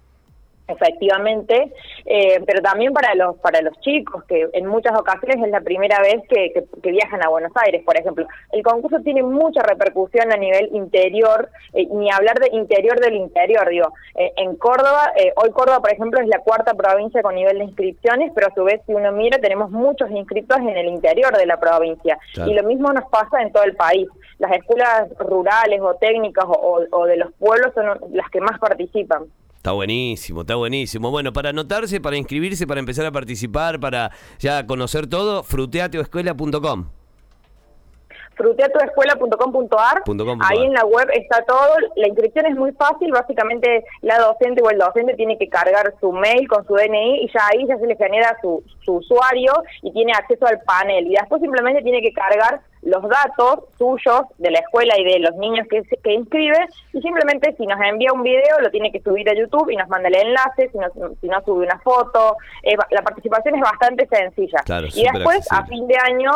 efectivamente, 0.68 1.72
eh, 2.06 2.42
pero 2.46 2.62
también 2.62 2.94
para 2.94 3.16
los 3.16 3.38
para 3.38 3.62
los 3.62 3.80
chicos 3.80 4.24
que 4.26 4.48
en 4.54 4.66
muchas 4.66 4.98
ocasiones 4.98 5.44
es 5.44 5.52
la 5.52 5.62
primera 5.62 6.00
vez 6.02 6.22
que, 6.30 6.54
que, 6.84 6.92
viajan 6.92 7.24
a 7.24 7.30
Buenos 7.30 7.52
Aires, 7.56 7.84
por 7.86 7.98
ejemplo. 7.98 8.28
El 8.52 8.64
concurso 8.64 9.00
tiene 9.02 9.24
mucha 9.24 9.62
repercusión 9.64 10.32
a 10.32 10.38
nivel 10.38 10.70
interior, 10.74 11.50
eh, 11.74 11.88
ni 11.92 12.12
hablar 12.12 12.40
de 12.40 12.50
interior 12.52 13.00
del 13.00 13.16
interior, 13.16 13.70
digo. 13.70 13.94
Eh, 14.16 14.34
en 14.38 14.56
Córdoba, 14.56 15.14
hoy 15.36 15.52
Córdoba, 15.52 15.80
por 15.80 15.92
ejemplo, 15.92 16.20
es 16.20 16.28
la 16.28 16.40
cuarta 16.40 16.74
provincia 16.74 17.22
con 17.22 17.36
nivel 17.36 17.60
de 17.60 17.66
inscripciones, 17.66 18.32
pero 18.36 18.48
a 18.48 18.54
su 18.54 18.64
vez, 18.64 18.82
si 18.86 18.94
uno 18.94 19.12
mira, 19.12 19.38
tenemos 19.40 19.72
muchos 19.72 20.10
inscritos 20.12 20.58
en 20.58 20.70
el 20.70 20.88
interior 20.88 21.38
de 21.38 21.46
la 21.46 21.60
provincia. 21.60 22.18
Y 22.46 22.54
lo 22.54 22.64
mismo 22.64 22.92
nos 22.92 23.10
pasa 23.10 23.42
en 23.42 23.52
todo 23.52 23.64
el 23.64 23.76
país. 23.76 24.08
Las 24.40 24.52
escuelas 24.52 25.10
rurales 25.20 25.82
o 25.82 25.96
técnicas 25.96 26.46
o 26.48 27.06
de 27.06 27.18
los 27.18 27.32
pueblos 27.34 27.74
son 27.74 28.00
las 28.12 28.30
que 28.30 28.42
más 28.42 28.60
participan. 28.60 29.28
Está 29.68 29.74
buenísimo, 29.74 30.42
está 30.42 30.56
buenísimo. 30.56 31.12
Bueno, 31.12 31.34
para 31.34 31.50
anotarse, 31.50 32.00
para 32.00 32.16
inscribirse, 32.16 32.66
para 32.66 32.80
empezar 32.80 33.06
a 33.06 33.12
participar, 33.12 33.82
para 33.82 34.14
ya 34.40 34.66
conocer 34.66 35.08
todo, 35.08 35.44
fruteateoescuela.com 35.44 36.97
fruteatoescuela.com.ar. 38.38 40.04
Ahí 40.48 40.64
en 40.64 40.74
la 40.74 40.86
web 40.86 41.10
está 41.14 41.44
todo. 41.44 41.76
La 41.96 42.08
inscripción 42.08 42.46
es 42.46 42.56
muy 42.56 42.72
fácil. 42.74 43.12
Básicamente, 43.12 43.84
la 44.02 44.20
docente 44.20 44.62
o 44.64 44.70
el 44.70 44.78
docente 44.78 45.16
tiene 45.16 45.38
que 45.38 45.50
cargar 45.50 45.94
su 46.00 46.12
mail 46.12 46.48
con 46.48 46.66
su 46.66 46.76
DNI 46.76 47.24
y 47.24 47.32
ya 47.32 47.42
ahí 47.52 47.66
ya 47.68 47.78
se 47.78 47.88
le 47.88 47.96
genera 47.96 48.38
su, 48.42 48.64
su 48.86 48.96
usuario 48.96 49.54
y 49.82 49.92
tiene 49.92 50.14
acceso 50.14 50.46
al 50.46 50.62
panel. 50.62 51.08
Y 51.08 51.16
después 51.16 51.42
simplemente 51.42 51.82
tiene 51.82 52.02
que 52.02 52.14
cargar 52.14 52.62
los 52.84 53.04
datos 53.04 53.66
suyos 53.78 54.22
de 54.38 54.52
la 54.52 54.60
escuela 54.60 54.94
y 54.98 55.04
de 55.04 55.20
los 55.20 55.36
niños 55.36 55.68
que, 55.70 55.84
que 56.02 56.14
inscribe 56.14 56.58
y 56.94 57.02
simplemente 57.02 57.54
si 57.58 57.66
nos 57.66 57.80
envía 57.82 58.14
un 58.14 58.24
video 58.24 58.60
lo 58.62 58.70
tiene 58.70 58.92
que 58.92 59.02
subir 59.02 59.28
a 59.30 59.34
YouTube 59.34 59.70
y 59.72 59.76
nos 59.76 59.90
manda 59.90 60.08
el 60.08 60.16
enlace, 60.16 60.70
si 60.72 60.78
no, 60.78 60.88
si 61.20 61.28
no 61.28 61.42
sube 61.44 61.66
una 61.66 61.80
foto. 61.80 62.38
la 62.92 63.02
participación 63.02 63.56
es 63.56 63.62
bastante 63.62 64.08
sencilla. 64.08 64.64
y 64.94 65.04
después, 65.04 65.52
a 65.52 65.66
fin 65.66 65.88
de 65.88 65.98
año, 65.98 66.32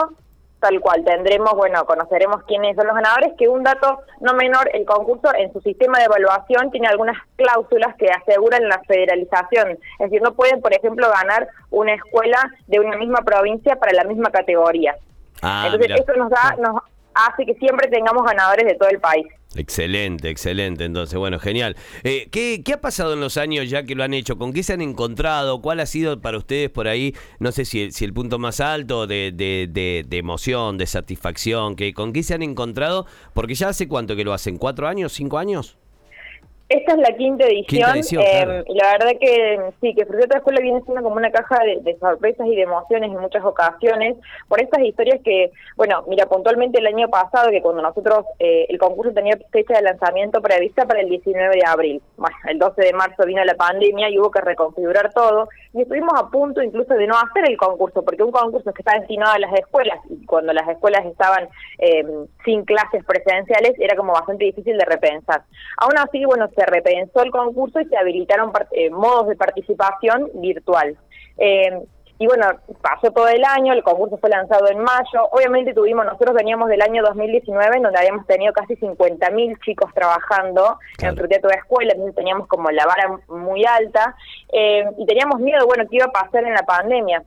tal 0.62 0.80
cual. 0.80 1.04
Tendremos, 1.04 1.54
bueno, 1.56 1.84
conoceremos 1.86 2.44
quiénes 2.44 2.76
son 2.78 2.88
los 2.88 2.96
ganadores, 2.96 3.34
que 3.38 3.50
un 3.50 3.64
dato 3.64 4.00
no 4.22 4.34
menor, 4.36 4.70
el 4.74 4.86
concurso 4.86 5.34
en 5.36 5.52
su 5.52 5.60
sistema 5.60 5.98
de 5.98 6.06
evaluación 6.06 6.72
tiene 6.72 6.88
algunas 6.88 7.18
cláusulas 7.36 7.96
que 7.98 8.08
aseguran 8.10 8.70
la 8.70 8.80
federalización. 8.88 9.72
Es 9.72 10.10
decir, 10.10 10.22
no 10.22 10.34
pueden, 10.34 10.62
por 10.62 10.74
ejemplo, 10.74 11.10
ganar 11.12 11.48
una 11.72 11.94
escuela 11.96 12.38
de 12.68 12.80
una 12.80 12.96
misma 12.96 13.20
provincia 13.26 13.76
para 13.76 13.92
la 13.92 14.06
misma 14.06 14.30
categoría. 14.30 14.96
Ah, 15.42 15.64
Entonces, 15.66 16.00
eso 16.00 16.14
nos 16.14 16.30
da, 16.30 16.56
nos 16.60 16.84
hace 17.14 17.46
que 17.46 17.56
siempre 17.56 17.90
tengamos 17.90 18.24
ganadores 18.24 18.66
de 18.66 18.76
todo 18.76 18.90
el 18.90 19.00
país. 19.00 19.28
Excelente, 19.56 20.30
excelente. 20.30 20.86
Entonces, 20.86 21.20
bueno, 21.20 21.38
genial. 21.38 21.76
Eh, 22.04 22.30
¿qué, 22.32 22.64
ha 22.74 22.80
pasado 22.80 23.14
en 23.14 23.20
los 23.20 23.36
años 23.36 23.70
ya 23.70 23.84
que 23.84 23.96
lo 23.96 24.04
han 24.04 24.14
hecho? 24.14 24.38
¿Con 24.38 24.54
qué 24.54 24.64
se 24.64 24.74
han 24.74 24.82
encontrado? 24.82 25.62
¿Cuál 25.62 25.82
ha 25.82 25.86
sido 25.86 26.22
para 26.22 26.38
ustedes 26.38 26.70
por 26.70 26.88
ahí, 26.88 27.14
no 27.40 27.52
sé 27.52 27.66
si, 27.66 27.92
si 27.92 28.06
el 28.06 28.14
punto 28.14 28.40
más 28.40 28.62
alto 28.62 29.08
de, 29.08 29.34
de, 29.34 29.68
de, 30.08 30.18
emoción, 30.18 30.78
de 30.78 30.88
satisfacción? 30.88 31.76
Que, 31.76 31.94
¿Con 31.94 32.14
qué 32.14 32.24
se 32.24 32.34
han 32.34 32.44
encontrado? 32.44 33.06
Porque 33.34 33.56
ya 33.56 33.70
hace 33.70 33.90
cuánto 33.90 34.16
que 34.16 34.24
lo 34.24 34.34
hacen, 34.34 34.58
¿cuatro 34.58 34.88
años, 34.88 35.12
cinco 35.12 35.38
años? 35.38 35.78
Esta 36.72 36.94
es 36.94 37.00
la 37.00 37.18
quinta 37.18 37.46
edición, 37.46 37.66
Quinta 37.68 37.92
edición, 37.92 38.24
eh, 38.24 38.44
claro. 38.46 38.64
y 38.66 38.74
la 38.76 38.92
verdad 38.94 39.12
que 39.20 39.60
sí, 39.82 39.94
que 39.94 40.06
Fruta 40.06 40.26
de 40.28 40.38
Escuela 40.38 40.62
viene 40.62 40.82
siendo 40.84 41.04
como 41.04 41.18
una 41.18 41.30
caja 41.30 41.60
de, 41.66 41.82
de 41.82 42.00
sorpresas 42.00 42.48
y 42.48 42.56
de 42.56 42.62
emociones 42.62 43.12
en 43.12 43.20
muchas 43.20 43.44
ocasiones, 43.44 44.16
por 44.48 44.62
estas 44.62 44.82
historias 44.82 45.20
que, 45.22 45.52
bueno, 45.76 46.06
mira, 46.08 46.28
puntualmente 46.28 46.80
el 46.80 46.88
año 46.88 47.10
pasado, 47.10 47.52
que 47.52 47.62
cuando 47.62 47.82
nosotros, 47.82 48.26
eh, 48.40 48.68
el 48.70 48.78
concurso 48.78 49.12
tenía 49.12 49.38
fecha 49.52 49.74
de 49.74 49.82
lanzamiento 49.82 50.42
prevista 50.42 50.86
para 50.86 51.02
el 51.02 51.10
19 51.10 51.58
de 51.58 51.66
abril, 51.68 52.02
bueno, 52.16 52.38
el 52.48 52.58
12 52.58 52.82
de 52.82 52.94
marzo 52.94 53.26
vino 53.26 53.44
la 53.44 53.56
pandemia 53.56 54.10
y 54.10 54.18
hubo 54.18 54.32
que 54.32 54.40
reconfigurar 54.40 55.12
todo, 55.12 55.50
y 55.74 55.82
estuvimos 55.82 56.14
a 56.16 56.30
punto 56.30 56.64
incluso 56.64 56.94
de 56.94 57.06
no 57.06 57.16
hacer 57.16 57.50
el 57.50 57.58
concurso, 57.58 58.02
porque 58.06 58.24
un 58.24 58.32
concurso 58.32 58.72
que 58.72 58.82
está 58.82 58.98
destinado 58.98 59.34
a 59.34 59.40
las 59.40 59.54
escuelas, 59.56 60.00
y 60.10 60.26
cuando 60.26 60.54
las 60.54 60.70
escuelas 60.70 61.06
estaban 61.06 61.50
eh, 61.80 62.06
sin 62.46 62.64
clases 62.64 63.04
presenciales, 63.04 63.74
era 63.78 63.98
como 63.98 64.14
bastante 64.14 64.46
difícil 64.46 64.78
de 64.78 64.86
repensar. 64.86 65.44
Aún 65.76 65.98
así, 65.98 66.24
bueno, 66.24 66.48
se 66.56 66.61
repensó 66.66 67.24
el 67.24 67.32
concurso 67.32 67.80
y 67.80 67.86
se 67.86 67.98
habilitaron 67.98 68.52
eh, 68.72 68.90
modos 68.90 69.28
de 69.28 69.36
participación 69.36 70.30
virtual. 70.36 70.98
Eh, 71.38 71.82
y 72.18 72.28
bueno, 72.28 72.46
pasó 72.84 73.10
todo 73.12 73.28
el 73.30 73.44
año, 73.44 73.74
el 73.74 73.82
concurso 73.82 74.16
fue 74.20 74.30
lanzado 74.30 74.68
en 74.70 74.78
mayo. 74.78 75.28
Obviamente 75.32 75.74
tuvimos, 75.74 76.06
nosotros 76.06 76.36
veníamos 76.36 76.70
del 76.70 76.84
año 76.84 77.02
2019, 77.02 77.78
en 77.78 77.82
donde 77.82 77.98
habíamos 77.98 78.28
tenido 78.28 78.54
casi 78.54 78.76
50.000 78.76 79.60
chicos 79.66 79.92
trabajando 79.96 80.78
Claro. 80.98 81.14
en 81.14 81.18
Frutea 81.18 81.42
Toda 81.42 81.56
Escuela, 81.56 81.94
entonces 81.94 82.16
teníamos 82.16 82.48
como 82.48 82.70
la 82.70 82.86
vara 82.86 83.18
muy 83.28 83.66
alta. 83.66 84.16
eh, 84.54 84.86
y 85.00 85.06
teníamos 85.08 85.40
miedo, 85.40 85.66
bueno, 85.66 85.86
qué 85.90 85.96
iba 85.96 86.06
a 86.06 86.12
pasar 86.12 86.44
en 86.44 86.54
la 86.54 86.62
pandemia. 86.64 87.24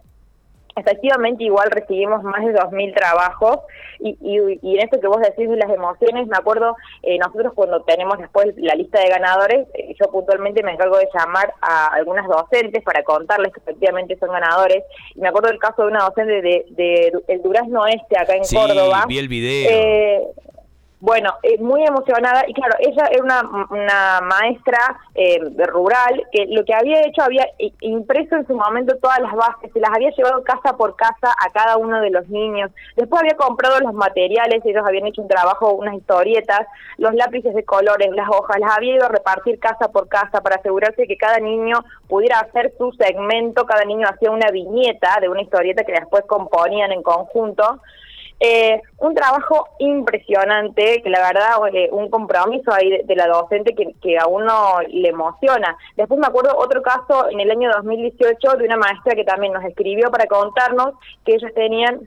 Efectivamente, 0.76 1.44
igual 1.44 1.70
recibimos 1.70 2.22
más 2.24 2.44
de 2.44 2.52
2.000 2.52 2.94
trabajos 2.94 3.58
y, 4.00 4.16
y, 4.20 4.58
y 4.60 4.74
en 4.76 4.84
esto 4.84 5.00
que 5.00 5.06
vos 5.06 5.20
decís 5.20 5.48
de 5.48 5.56
las 5.56 5.70
emociones, 5.70 6.26
me 6.26 6.36
acuerdo, 6.36 6.74
eh, 7.02 7.16
nosotros 7.18 7.52
cuando 7.54 7.82
tenemos 7.84 8.18
después 8.18 8.48
la 8.56 8.74
lista 8.74 9.00
de 9.00 9.08
ganadores, 9.08 9.68
eh, 9.74 9.94
yo 10.00 10.10
puntualmente 10.10 10.62
me 10.64 10.72
encargo 10.72 10.98
de 10.98 11.08
llamar 11.14 11.54
a 11.60 11.86
algunas 11.94 12.26
docentes 12.26 12.82
para 12.82 13.04
contarles 13.04 13.52
que 13.52 13.60
efectivamente 13.60 14.16
son 14.18 14.30
ganadores. 14.30 14.82
Y 15.14 15.20
me 15.20 15.28
acuerdo 15.28 15.48
del 15.48 15.58
caso 15.60 15.82
de 15.82 15.88
una 15.88 16.04
docente 16.04 16.42
de, 16.42 16.64
de, 16.70 17.12
el 17.28 17.42
Durazno 17.42 17.86
Este, 17.86 18.18
acá 18.18 18.34
en 18.34 18.44
Sí, 18.44 18.56
Córdoba. 18.56 19.04
vi 19.06 19.18
el 19.18 19.28
video. 19.28 19.70
Eh, 19.70 20.22
bueno, 21.04 21.34
eh, 21.42 21.58
muy 21.58 21.84
emocionada 21.84 22.44
y 22.48 22.54
claro, 22.54 22.76
ella 22.80 23.04
era 23.10 23.22
una, 23.22 23.66
una 23.68 24.20
maestra 24.22 24.78
eh, 25.14 25.38
rural 25.66 26.26
que 26.32 26.46
lo 26.46 26.64
que 26.64 26.72
había 26.72 27.02
hecho 27.02 27.22
había 27.22 27.46
impreso 27.80 28.36
en 28.36 28.46
su 28.46 28.54
momento 28.54 28.96
todas 29.02 29.20
las 29.20 29.34
bases, 29.34 29.70
se 29.70 29.80
las 29.80 29.90
había 29.90 30.12
llevado 30.12 30.42
casa 30.44 30.78
por 30.78 30.96
casa 30.96 31.34
a 31.38 31.50
cada 31.52 31.76
uno 31.76 32.00
de 32.00 32.08
los 32.08 32.26
niños. 32.30 32.70
Después 32.96 33.20
había 33.20 33.36
comprado 33.36 33.80
los 33.80 33.92
materiales, 33.92 34.64
ellos 34.64 34.82
habían 34.86 35.06
hecho 35.06 35.20
un 35.20 35.28
trabajo, 35.28 35.74
unas 35.74 35.94
historietas, 35.94 36.66
los 36.96 37.12
lápices 37.12 37.54
de 37.54 37.66
colores, 37.66 38.08
las 38.12 38.30
hojas, 38.30 38.58
las 38.58 38.74
había 38.74 38.94
ido 38.94 39.04
a 39.04 39.10
repartir 39.10 39.58
casa 39.58 39.92
por 39.92 40.08
casa 40.08 40.40
para 40.40 40.56
asegurarse 40.56 41.06
que 41.06 41.18
cada 41.18 41.38
niño 41.38 41.84
pudiera 42.08 42.38
hacer 42.38 42.72
su 42.78 42.92
segmento, 42.92 43.66
cada 43.66 43.84
niño 43.84 44.08
hacía 44.08 44.30
una 44.30 44.50
viñeta 44.50 45.18
de 45.20 45.28
una 45.28 45.42
historieta 45.42 45.84
que 45.84 45.92
después 45.92 46.24
componían 46.26 46.92
en 46.92 47.02
conjunto. 47.02 47.82
Eh, 48.40 48.80
un 48.98 49.14
trabajo 49.14 49.68
impresionante, 49.78 51.00
que 51.02 51.10
la 51.10 51.20
verdad, 51.20 51.56
eh, 51.72 51.88
un 51.92 52.10
compromiso 52.10 52.72
ahí 52.72 52.90
de, 52.90 53.02
de 53.04 53.16
la 53.16 53.26
docente 53.26 53.74
que, 53.74 53.94
que 54.02 54.18
a 54.18 54.26
uno 54.26 54.80
le 54.88 55.08
emociona. 55.08 55.76
Después 55.96 56.18
me 56.20 56.26
acuerdo 56.26 56.56
otro 56.56 56.82
caso 56.82 57.30
en 57.30 57.40
el 57.40 57.50
año 57.50 57.70
2018 57.72 58.56
de 58.58 58.64
una 58.64 58.76
maestra 58.76 59.14
que 59.14 59.24
también 59.24 59.52
nos 59.52 59.64
escribió 59.64 60.10
para 60.10 60.26
contarnos 60.26 60.94
que 61.24 61.34
ellos 61.34 61.52
tenían 61.54 62.00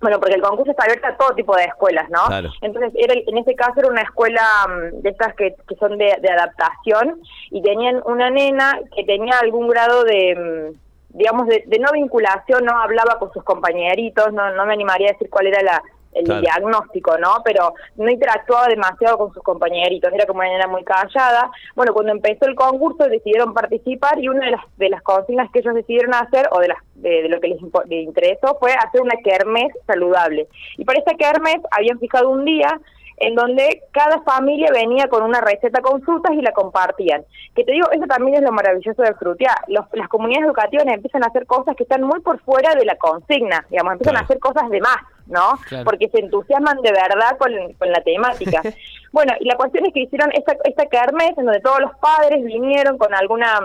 bueno, 0.00 0.20
porque 0.20 0.34
el 0.34 0.42
concurso 0.42 0.70
está 0.70 0.84
abierto 0.84 1.06
a 1.06 1.16
todo 1.16 1.34
tipo 1.34 1.56
de 1.56 1.64
escuelas, 1.64 2.08
¿no? 2.10 2.26
Claro. 2.26 2.50
Entonces, 2.60 2.92
era, 2.96 3.14
en 3.14 3.38
este 3.38 3.54
caso 3.54 3.80
era 3.80 3.88
una 3.88 4.02
escuela 4.02 4.42
mm, 4.68 5.00
de 5.00 5.08
estas 5.08 5.34
que, 5.34 5.54
que 5.66 5.74
son 5.76 5.96
de, 5.96 6.16
de 6.20 6.28
adaptación 6.28 7.22
y 7.50 7.62
tenían 7.62 8.02
una 8.04 8.28
nena 8.28 8.78
que 8.94 9.04
tenía 9.04 9.38
algún 9.38 9.68
grado 9.68 10.04
de, 10.04 10.74
mm, 10.74 10.85
digamos, 11.16 11.46
de, 11.48 11.64
de 11.66 11.78
no 11.78 11.90
vinculación, 11.92 12.64
no 12.64 12.78
hablaba 12.80 13.18
con 13.18 13.32
sus 13.32 13.42
compañeritos, 13.42 14.32
no, 14.32 14.52
no 14.52 14.66
me 14.66 14.74
animaría 14.74 15.08
a 15.08 15.12
decir 15.12 15.28
cuál 15.30 15.46
era 15.48 15.62
la, 15.62 15.82
el 16.12 16.24
Claro. 16.24 16.40
diagnóstico, 16.40 17.18
¿no? 17.18 17.42
Pero 17.44 17.74
no 17.96 18.10
interactuaba 18.10 18.68
demasiado 18.68 19.18
con 19.18 19.32
sus 19.34 19.42
compañeritos, 19.42 20.10
era 20.12 20.24
como 20.26 20.40
una 20.40 20.48
nena 20.48 20.66
muy 20.66 20.82
callada. 20.82 21.50
Bueno, 21.74 21.92
cuando 21.92 22.12
empezó 22.12 22.46
el 22.46 22.54
concurso 22.54 23.04
decidieron 23.08 23.52
participar 23.52 24.18
y 24.18 24.28
una 24.28 24.46
de 24.46 24.52
las, 24.52 24.64
de 24.78 24.88
las 24.88 25.02
consignas 25.02 25.50
que 25.52 25.58
ellos 25.58 25.74
decidieron 25.74 26.14
hacer, 26.14 26.48
o 26.52 26.60
de, 26.60 26.68
las, 26.68 26.78
de, 26.94 27.22
de 27.22 27.28
lo 27.28 27.38
que 27.40 27.48
les, 27.48 27.60
les 27.88 28.04
interesó, 28.04 28.56
fue 28.58 28.72
hacer 28.72 29.02
una 29.02 29.16
kermés 29.22 29.72
saludable. 29.86 30.48
Y 30.78 30.84
para 30.86 30.98
esta 30.98 31.14
kermés 31.16 31.58
habían 31.70 31.98
fijado 31.98 32.30
un 32.30 32.44
día 32.46 32.80
en 33.18 33.34
donde 33.34 33.82
cada 33.92 34.20
familia 34.22 34.68
venía 34.72 35.08
con 35.08 35.22
una 35.22 35.40
receta 35.40 35.80
con 35.80 36.02
frutas 36.02 36.32
y 36.32 36.42
la 36.42 36.52
compartían. 36.52 37.24
Que 37.54 37.64
te 37.64 37.72
digo, 37.72 37.90
eso 37.90 38.04
también 38.06 38.36
es 38.36 38.42
lo 38.42 38.52
maravilloso 38.52 39.02
de 39.02 39.14
Frutia. 39.14 39.54
Los, 39.68 39.86
las 39.92 40.08
comunidades 40.08 40.46
educativas 40.46 40.86
empiezan 40.86 41.24
a 41.24 41.28
hacer 41.28 41.46
cosas 41.46 41.76
que 41.76 41.84
están 41.84 42.02
muy 42.02 42.20
por 42.20 42.38
fuera 42.40 42.74
de 42.74 42.84
la 42.84 42.96
consigna, 42.96 43.64
digamos, 43.70 43.92
empiezan 43.94 44.14
Claro. 44.14 44.24
a 44.24 44.26
hacer 44.26 44.38
cosas 44.38 44.68
de 44.70 44.80
más, 44.80 44.98
¿no? 45.26 45.58
Claro. 45.68 45.84
Porque 45.84 46.08
se 46.08 46.18
entusiasman 46.20 46.80
de 46.82 46.92
verdad 46.92 47.38
con, 47.38 47.50
con 47.78 47.90
la 47.90 48.00
temática. 48.02 48.62
bueno, 49.12 49.32
y 49.40 49.46
la 49.46 49.56
cuestión 49.56 49.86
es 49.86 49.92
que 49.94 50.00
hicieron 50.00 50.30
esta, 50.32 50.56
esta 50.64 50.86
kermés 50.86 51.36
en 51.38 51.46
donde 51.46 51.60
todos 51.60 51.80
los 51.80 51.92
padres 51.96 52.44
vinieron 52.44 52.98
con 52.98 53.14
alguna 53.14 53.60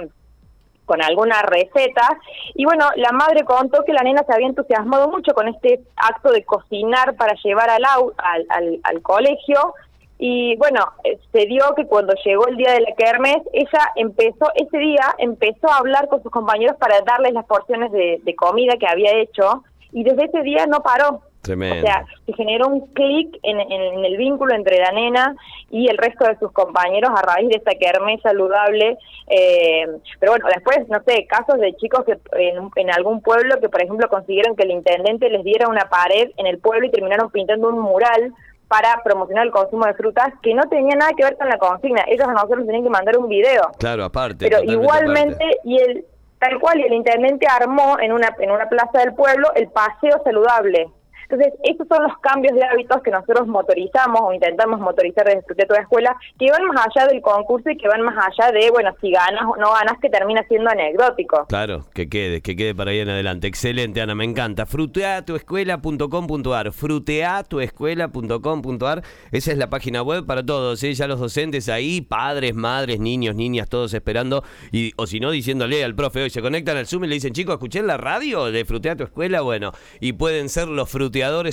con 0.91 1.01
alguna 1.01 1.41
receta. 1.43 2.19
Y 2.53 2.65
bueno, 2.65 2.85
la 2.97 3.13
madre 3.13 3.45
contó 3.45 3.85
que 3.85 3.93
la 3.93 4.03
nena 4.03 4.23
se 4.25 4.33
había 4.33 4.47
entusiasmado 4.47 5.07
mucho 5.09 5.33
con 5.33 5.47
este 5.47 5.79
acto 5.95 6.31
de 6.31 6.43
cocinar 6.43 7.15
para 7.15 7.33
llevar 7.41 7.69
al, 7.69 7.83
au- 7.83 8.13
al, 8.17 8.45
al, 8.49 8.79
al 8.83 9.01
colegio. 9.01 9.73
Y 10.19 10.57
bueno, 10.57 10.81
eh, 11.05 11.17
se 11.31 11.45
dio 11.45 11.73
que 11.75 11.85
cuando 11.87 12.13
llegó 12.25 12.45
el 12.47 12.57
día 12.57 12.73
de 12.73 12.81
la 12.81 12.93
kermés, 12.95 13.41
ella 13.53 13.83
empezó, 13.95 14.51
ese 14.55 14.77
día 14.77 15.05
empezó 15.17 15.69
a 15.69 15.77
hablar 15.77 16.09
con 16.09 16.21
sus 16.21 16.31
compañeros 16.31 16.75
para 16.77 16.99
darles 17.01 17.31
las 17.33 17.45
porciones 17.45 17.89
de 17.91 18.35
comida 18.35 18.73
que 18.77 18.87
había 18.87 19.13
hecho. 19.13 19.63
Y 19.93 20.03
desde 20.03 20.25
ese 20.25 20.41
día 20.41 20.65
no 20.67 20.81
paró. 20.83 21.21
Tremendo. 21.41 21.77
O 21.77 21.81
sea, 21.87 22.05
se 22.25 22.33
generó 22.33 22.67
un 22.67 22.85
clic 22.93 23.35
en, 23.43 23.59
en- 23.59 23.71
en 23.71 24.05
el 24.05 24.15
vínculo 24.17 24.53
entre 24.53 24.77
la 24.79 24.91
nena 24.91 25.35
y 25.71 25.87
el 25.89 25.97
resto 25.97 26.25
de 26.25 26.37
sus 26.37 26.51
compañeros 26.51 27.09
a 27.15 27.21
raíz 27.21 27.49
de 27.49 27.55
esta 27.57 27.71
kermés 27.75 28.21
saludable. 28.21 28.97
Eh, 29.27 29.85
pero 30.19 30.33
bueno, 30.33 30.45
después, 30.53 30.87
no 30.89 31.01
sé, 31.05 31.25
casos 31.27 31.59
de 31.59 31.73
chicos 31.77 32.05
que 32.05 32.17
en, 32.33 32.69
en 32.75 32.91
algún 32.91 33.21
pueblo 33.21 33.59
que, 33.59 33.69
por 33.69 33.81
ejemplo, 33.81 34.07
consiguieron 34.07 34.55
que 34.55 34.63
el 34.63 34.71
intendente 34.71 35.29
les 35.29 35.43
diera 35.43 35.67
una 35.67 35.89
pared 35.89 36.29
en 36.37 36.45
el 36.47 36.59
pueblo 36.59 36.85
y 36.85 36.91
terminaron 36.91 37.31
pintando 37.31 37.69
un 37.69 37.79
mural 37.79 38.33
para 38.67 39.01
promocionar 39.03 39.45
el 39.45 39.51
consumo 39.51 39.85
de 39.85 39.93
frutas 39.95 40.29
que 40.41 40.53
no 40.53 40.63
tenía 40.69 40.95
nada 40.95 41.11
que 41.17 41.23
ver 41.23 41.37
con 41.37 41.49
la 41.49 41.57
consigna. 41.57 42.03
Ellos 42.07 42.27
a 42.27 42.33
nosotros 42.33 42.65
tenían 42.65 42.83
que 42.83 42.89
mandar 42.89 43.17
un 43.17 43.27
video 43.27 43.63
Claro, 43.79 44.05
aparte. 44.05 44.47
pero 44.49 44.63
igualmente 44.63 45.33
aparte. 45.43 45.59
y 45.65 45.77
el 45.79 46.05
tal 46.39 46.59
cual 46.59 46.79
y 46.79 46.83
el 46.83 46.93
intendente 46.93 47.45
armó 47.47 47.97
en 47.99 48.11
una 48.13 48.33
en 48.39 48.49
una 48.51 48.69
plaza 48.69 48.99
del 48.99 49.13
pueblo 49.13 49.49
el 49.55 49.67
paseo 49.69 50.21
saludable 50.23 50.87
entonces 51.31 51.53
esos 51.63 51.87
son 51.87 52.03
los 52.03 52.17
cambios 52.19 52.53
de 52.55 52.63
hábitos 52.63 53.01
que 53.01 53.11
nosotros 53.11 53.47
motorizamos 53.47 54.21
o 54.21 54.33
intentamos 54.33 54.79
motorizar 54.79 55.25
desde 55.25 55.65
Toda 55.65 55.81
Escuela 55.81 56.15
que 56.37 56.51
van 56.51 56.65
más 56.65 56.85
allá 56.87 57.07
del 57.07 57.21
concurso 57.21 57.69
y 57.69 57.77
que 57.77 57.87
van 57.87 58.01
más 58.01 58.17
allá 58.17 58.51
de 58.51 58.69
bueno 58.71 58.91
si 58.99 59.11
ganas 59.11 59.43
o 59.43 59.55
no 59.57 59.71
ganas 59.73 59.99
que 60.01 60.09
termina 60.09 60.43
siendo 60.47 60.69
anecdótico 60.69 61.45
Claro, 61.47 61.85
que 61.93 62.09
quede, 62.09 62.41
que 62.41 62.55
quede 62.55 62.73
para 62.75 62.91
ahí 62.91 62.99
en 62.99 63.09
adelante. 63.09 63.47
Excelente, 63.47 64.01
Ana, 64.01 64.13
me 64.15 64.25
encanta. 64.25 64.65
Fruteatuescuela.com.ar, 64.65 66.71
fruteatuescuela.com.ar. 66.71 69.03
Esa 69.31 69.51
es 69.51 69.57
la 69.57 69.69
página 69.69 70.01
web 70.01 70.25
para 70.25 70.45
todos, 70.45 70.81
¿eh? 70.83 70.93
ya 70.93 71.07
los 71.07 71.19
docentes 71.19 71.69
ahí, 71.69 72.01
padres, 72.01 72.55
madres, 72.55 72.99
niños, 72.99 73.35
niñas, 73.35 73.69
todos 73.69 73.93
esperando. 73.93 74.43
Y, 74.71 74.93
o 74.97 75.07
si 75.07 75.19
no, 75.19 75.31
diciéndole 75.31 75.83
al 75.83 75.95
profe, 75.95 76.23
hoy 76.23 76.29
se 76.29 76.41
conectan 76.41 76.77
al 76.77 76.87
Zoom 76.87 77.03
y 77.05 77.07
le 77.07 77.15
dicen, 77.15 77.33
chicos, 77.33 77.53
escuché 77.53 77.81
la 77.81 77.97
radio 77.97 78.51
de 78.51 78.65
Frutea 78.65 78.95
tu 78.95 79.03
Escuela. 79.03 79.41
Bueno, 79.41 79.71
y 79.99 80.13
pueden 80.13 80.49
ser 80.49 80.67
los 80.67 80.89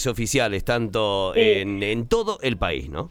oficiales, 0.06 0.64
tanto 0.64 1.32
Sí. 1.34 1.40
en, 1.40 1.82
en 1.82 2.08
todo 2.08 2.38
el 2.42 2.56
país, 2.56 2.88
¿no? 2.88 3.10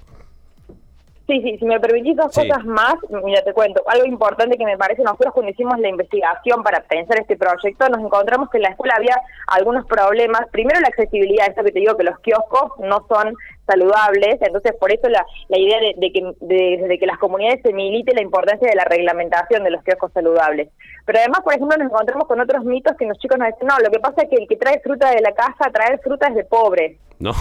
Sí, 1.27 1.41
sí, 1.41 1.57
si 1.59 1.65
me 1.65 1.77
permitís 1.81 2.15
dos 2.15 2.33
Sí. 2.33 2.47
cosas 2.47 2.63
más, 2.65 2.95
mira, 3.25 3.43
te 3.43 3.51
cuento. 3.51 3.83
Algo 3.87 4.05
importante 4.05 4.57
que 4.57 4.63
me 4.63 4.77
parece, 4.77 5.03
nosotros 5.03 5.33
cuando 5.33 5.51
hicimos 5.51 5.77
la 5.79 5.89
investigación 5.89 6.63
para 6.63 6.81
pensar 6.83 7.19
este 7.19 7.35
proyecto, 7.35 7.89
nos 7.89 7.99
encontramos 7.99 8.49
que 8.49 8.57
en 8.59 8.63
la 8.63 8.69
escuela 8.69 8.93
había 8.95 9.19
algunos 9.47 9.85
problemas. 9.87 10.47
Primero, 10.51 10.79
la 10.79 10.87
accesibilidad, 10.87 11.47
esto 11.49 11.65
que 11.65 11.73
te 11.73 11.79
digo, 11.79 11.97
que 11.97 12.05
los 12.05 12.17
kioscos 12.19 12.71
no 12.79 13.05
son 13.09 13.33
saludables, 13.67 14.37
entonces 14.41 14.73
por 14.79 14.91
eso 14.91 15.07
la, 15.09 15.25
la 15.49 15.57
idea 15.59 15.79
de, 15.79 15.93
de 15.97 16.11
que 16.11 16.23
de, 16.39 16.87
de 16.87 16.97
que 16.97 17.05
las 17.05 17.17
comunidades 17.19 17.61
se 17.61 17.73
milite 17.73 18.15
la 18.15 18.21
importancia 18.21 18.67
de 18.67 18.75
la 18.75 18.85
reglamentación 18.85 19.63
de 19.63 19.71
los 19.71 19.83
kioscos 19.83 20.11
saludables. 20.13 20.69
Pero 21.05 21.19
además, 21.19 21.41
por 21.41 21.53
ejemplo, 21.53 21.77
nos 21.77 21.87
encontramos 21.87 22.27
con 22.27 22.39
otros 22.39 22.65
mitos 22.65 22.95
que 22.97 23.05
los 23.05 23.17
chicos 23.19 23.37
nos 23.37 23.47
dicen, 23.47 23.67
no, 23.67 23.77
lo 23.79 23.89
que 23.89 23.99
pasa 23.99 24.23
es 24.23 24.29
que 24.29 24.35
el 24.35 24.47
que 24.47 24.57
trae 24.57 24.79
fruta 24.81 25.11
de 25.11 25.21
la 25.21 25.33
casa, 25.33 25.71
traer 25.71 25.99
fruta 26.03 26.27
es 26.27 26.35
de 26.35 26.43
pobre. 26.43 26.97
¿No? 27.19 27.31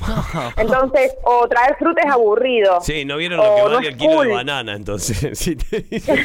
Entonces, 0.56 1.14
o 1.22 1.46
traer 1.46 1.76
fruta 1.76 2.02
es 2.02 2.10
aburrido. 2.10 2.80
Sí, 2.80 3.04
no 3.04 3.16
vieron 3.18 3.38
lo 3.38 3.54
que 3.54 3.62
vale 3.62 3.88
el 3.88 3.96
kilo 3.96 4.16
cool. 4.16 4.26
de 4.28 4.34
banana, 4.34 4.74
entonces. 4.74 5.38
Sí, 5.38 5.56
te 5.56 5.80
dicen. 5.80 6.16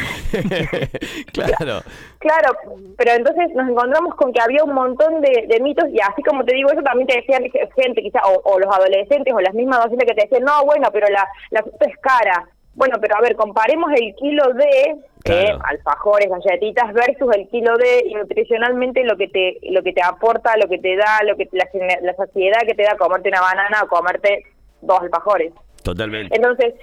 claro. 1.31 1.81
Claro, 2.19 2.57
pero 2.97 3.11
entonces 3.11 3.49
nos 3.53 3.69
encontramos 3.69 4.15
con 4.15 4.33
que 4.33 4.41
había 4.41 4.63
un 4.63 4.73
montón 4.73 5.21
de, 5.21 5.45
de 5.47 5.59
mitos 5.59 5.85
y 5.91 5.99
así 6.01 6.23
como 6.23 6.43
te 6.43 6.55
digo 6.55 6.71
eso 6.71 6.81
también 6.81 7.07
te 7.07 7.17
decían 7.17 7.43
gente 7.75 8.01
quizá 8.01 8.19
o, 8.25 8.41
o 8.43 8.59
los 8.59 8.73
adolescentes 8.75 9.33
o 9.37 9.41
las 9.41 9.53
mismas 9.53 9.79
docentes 9.83 10.07
que 10.07 10.15
te 10.15 10.23
decían 10.23 10.43
no 10.43 10.65
bueno 10.65 10.89
pero 10.91 11.07
la, 11.09 11.27
la 11.51 11.61
fruta 11.63 11.85
es 11.85 11.97
cara 11.97 12.45
Bueno, 12.73 12.97
pero 13.01 13.15
a 13.17 13.21
ver, 13.21 13.35
comparemos 13.35 13.89
el 13.93 14.13
kilo 14.15 14.53
de 14.53 14.95
Claro. 15.23 15.59
alfajores, 15.65 16.29
galletitas 16.29 16.93
versus 16.93 17.35
el 17.35 17.49
kilo 17.49 17.75
de 17.75 18.03
y 18.07 18.13
nutricionalmente 18.13 19.03
lo 19.03 19.17
que 19.17 19.27
te 19.27 19.57
lo 19.71 19.81
que 19.83 19.91
te 19.91 20.01
aporta, 20.01 20.55
lo 20.55 20.69
que 20.69 20.77
te 20.77 20.95
da, 20.95 21.19
lo 21.27 21.35
que 21.35 21.49
la, 21.51 21.65
la 22.01 22.13
saciedad 22.13 22.61
que 22.65 22.75
te 22.75 22.83
da 22.83 22.95
comerte 22.95 23.27
una 23.29 23.41
banana 23.41 23.81
o 23.83 23.87
comerte 23.87 24.43
dos 24.81 25.01
alfajores. 25.01 25.51
Totalmente. 25.83 26.33
Entonces, 26.33 26.75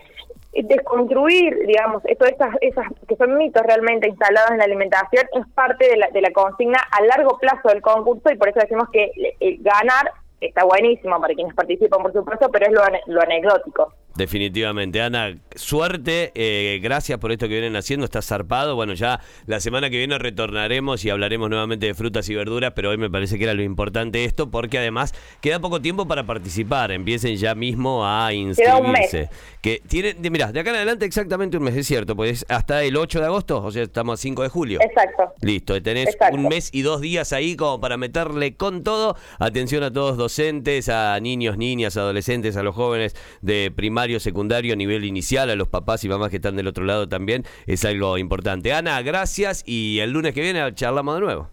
desconstruir, 0.53 1.57
digamos, 1.67 2.03
esto, 2.07 2.27
esas, 2.27 2.51
esas 2.61 2.87
que 3.09 3.17
son 3.17 3.37
mitos 3.37 3.63
realmente 3.63 4.09
instalados 4.09 4.51
en 4.51 4.59
la 4.59 4.65
alimentación 4.65 5.25
es 5.33 5.47
parte 5.55 5.89
de 5.89 5.97
la, 5.97 6.09
de 6.11 6.21
la 6.21 6.31
consigna 6.33 6.79
a 6.91 7.03
largo 7.05 7.39
plazo 7.39 7.69
del 7.69 7.83
concurso 7.83 8.31
y 8.33 8.37
por 8.37 8.49
eso 8.49 8.61
decimos 8.61 8.89
que 8.93 9.11
el 9.41 9.59
ganar 9.63 10.11
está 10.47 10.65
buenísimo 10.65 11.21
para 11.21 11.35
quienes 11.35 11.55
participan, 11.55 12.03
por 12.03 12.13
supuesto, 12.13 12.49
pero 12.51 12.67
es 12.67 12.73
lo, 12.73 13.15
lo 13.15 13.23
anecdótico. 13.23 13.93
Definitivamente. 14.17 15.01
Ana, 15.03 15.35
suerte. 15.55 16.33
eh, 16.35 16.79
gracias 16.83 17.19
por 17.19 17.33
esto 17.33 17.47
que 17.49 17.55
vienen 17.55 17.77
haciendo. 17.77 18.05
Está 18.05 18.23
zarpado. 18.23 18.75
Bueno, 18.77 18.95
ya 18.95 19.21
la 19.47 19.61
semana 19.61 19.91
que 19.91 19.99
viene 19.99 20.19
retornaremos 20.19 21.05
y 21.05 21.11
hablaremos 21.11 21.51
nuevamente 21.51 21.87
de 21.87 21.95
frutas 21.95 22.29
y 22.29 22.35
verduras, 22.35 22.73
pero 22.75 22.91
hoy 22.91 22.97
me 22.97 23.11
parece 23.11 23.39
que 23.39 23.45
era 23.45 23.55
lo 23.55 23.63
importante 23.63 24.25
esto, 24.25 24.51
porque 24.51 24.79
además 24.79 25.15
queda 25.41 25.61
poco 25.61 25.81
tiempo 25.81 26.07
para 26.07 26.25
participar. 26.25 26.93
Empiecen 26.93 27.37
ya 27.37 27.55
mismo 27.55 28.07
a 28.07 28.29
Queda 28.31 28.77
un 28.79 28.93
mes. 28.93 29.03
inscribirse. 29.15 29.31
Que 29.61 29.81
tienen, 29.87 30.21
de- 30.23 30.31
mirá, 30.31 30.53
de 30.53 30.61
acá 30.61 30.71
en 30.71 30.77
adelante 30.77 31.05
exactamente 31.07 31.57
un 31.57 31.65
mes, 31.65 31.75
es 31.77 31.87
cierto, 31.87 32.15
pues 32.15 32.45
hasta 32.49 32.83
el 32.85 32.97
8 32.97 33.19
de 33.21 33.27
agosto, 33.27 33.63
o 33.63 33.71
sea, 33.73 33.83
estamos 33.83 34.21
a 34.21 34.23
5 34.23 34.43
de 34.43 34.49
julio. 34.49 34.79
Exacto. 34.83 35.33
Listo, 35.41 35.81
tenés 35.83 36.09
Exacto. 36.09 36.37
un 36.37 36.49
mes 36.49 36.69
y 36.73 36.83
dos 36.83 37.01
días 37.01 37.33
ahí 37.33 37.57
como 37.57 37.81
para 37.81 37.97
meterle 37.97 38.57
con 38.57 38.83
todo. 38.83 39.17
Atención 39.39 39.83
a 39.83 39.93
todos 39.93 40.17
docentes, 40.17 40.89
a 40.89 41.19
niños, 41.21 41.57
niñas, 41.57 41.97
adolescentes, 41.97 42.57
a 42.57 42.63
los 42.63 42.75
jóvenes 42.75 43.17
de 43.41 43.73
primario, 44.05 44.21
secundario, 44.21 44.77
nivel 44.77 45.03
inicial, 45.07 45.49
a 45.49 45.57
los 45.57 45.69
papás 45.69 46.05
y 46.05 46.11
mamás 46.11 46.29
que 46.29 46.37
están 46.37 46.57
del 46.57 46.67
otro 46.67 46.85
lado 46.85 47.09
también. 47.09 47.45
Es 47.67 47.87
algo 47.87 48.19
importante. 48.19 48.71
Ana, 48.75 49.01
gracias 49.01 49.63
y 49.65 50.01
el 50.01 50.11
lunes 50.11 50.35
que 50.35 50.43
viene 50.43 50.75
charlamos 50.75 51.15
de 51.15 51.21
nuevo. 51.23 51.49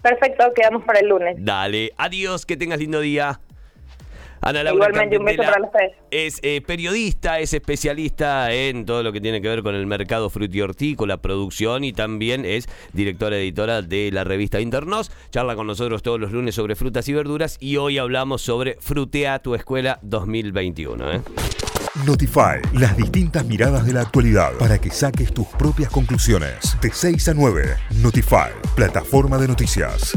Perfecto, 0.00 0.44
quedamos 0.54 0.84
para 0.84 1.00
el 1.00 1.08
lunes. 1.08 1.34
Dale, 1.40 1.90
adiós, 1.98 2.46
que 2.46 2.56
tengas 2.56 2.78
lindo 2.78 3.00
día. 3.00 3.40
Ana 4.40 4.62
Laura 4.62 4.86
Igualmente, 4.86 5.18
un 5.18 5.24
beso 5.24 5.42
Cantendela 5.42 5.68
para 5.68 5.88
ustedes. 5.88 6.04
Es 6.10 6.40
eh, 6.42 6.60
periodista, 6.60 7.38
es 7.40 7.52
especialista 7.52 8.52
en 8.52 8.86
todo 8.86 9.02
lo 9.02 9.12
que 9.12 9.20
tiene 9.20 9.40
que 9.40 9.48
ver 9.48 9.62
con 9.62 9.74
el 9.74 9.86
mercado 9.86 10.30
frutihortícola, 10.30 11.18
producción 11.18 11.84
y 11.84 11.92
también 11.92 12.44
es 12.44 12.68
directora 12.92 13.36
editora 13.36 13.82
de 13.82 14.10
la 14.12 14.24
revista 14.24 14.60
Internos. 14.60 15.10
Charla 15.30 15.56
con 15.56 15.66
nosotros 15.66 16.02
todos 16.02 16.20
los 16.20 16.32
lunes 16.32 16.54
sobre 16.54 16.76
frutas 16.76 17.08
y 17.08 17.12
verduras 17.12 17.56
y 17.60 17.76
hoy 17.76 17.98
hablamos 17.98 18.42
sobre 18.42 18.76
Frutea 18.80 19.38
tu 19.40 19.54
escuela 19.54 19.98
2021. 20.02 21.12
¿eh? 21.12 21.20
Notify, 22.06 22.60
las 22.74 22.96
distintas 22.96 23.44
miradas 23.44 23.84
de 23.84 23.92
la 23.92 24.02
actualidad 24.02 24.52
para 24.58 24.78
que 24.78 24.90
saques 24.90 25.32
tus 25.32 25.46
propias 25.48 25.90
conclusiones. 25.90 26.76
De 26.80 26.90
6 26.92 27.28
a 27.28 27.34
9, 27.34 27.76
Notify, 27.96 28.50
plataforma 28.76 29.38
de 29.38 29.48
noticias. 29.48 30.16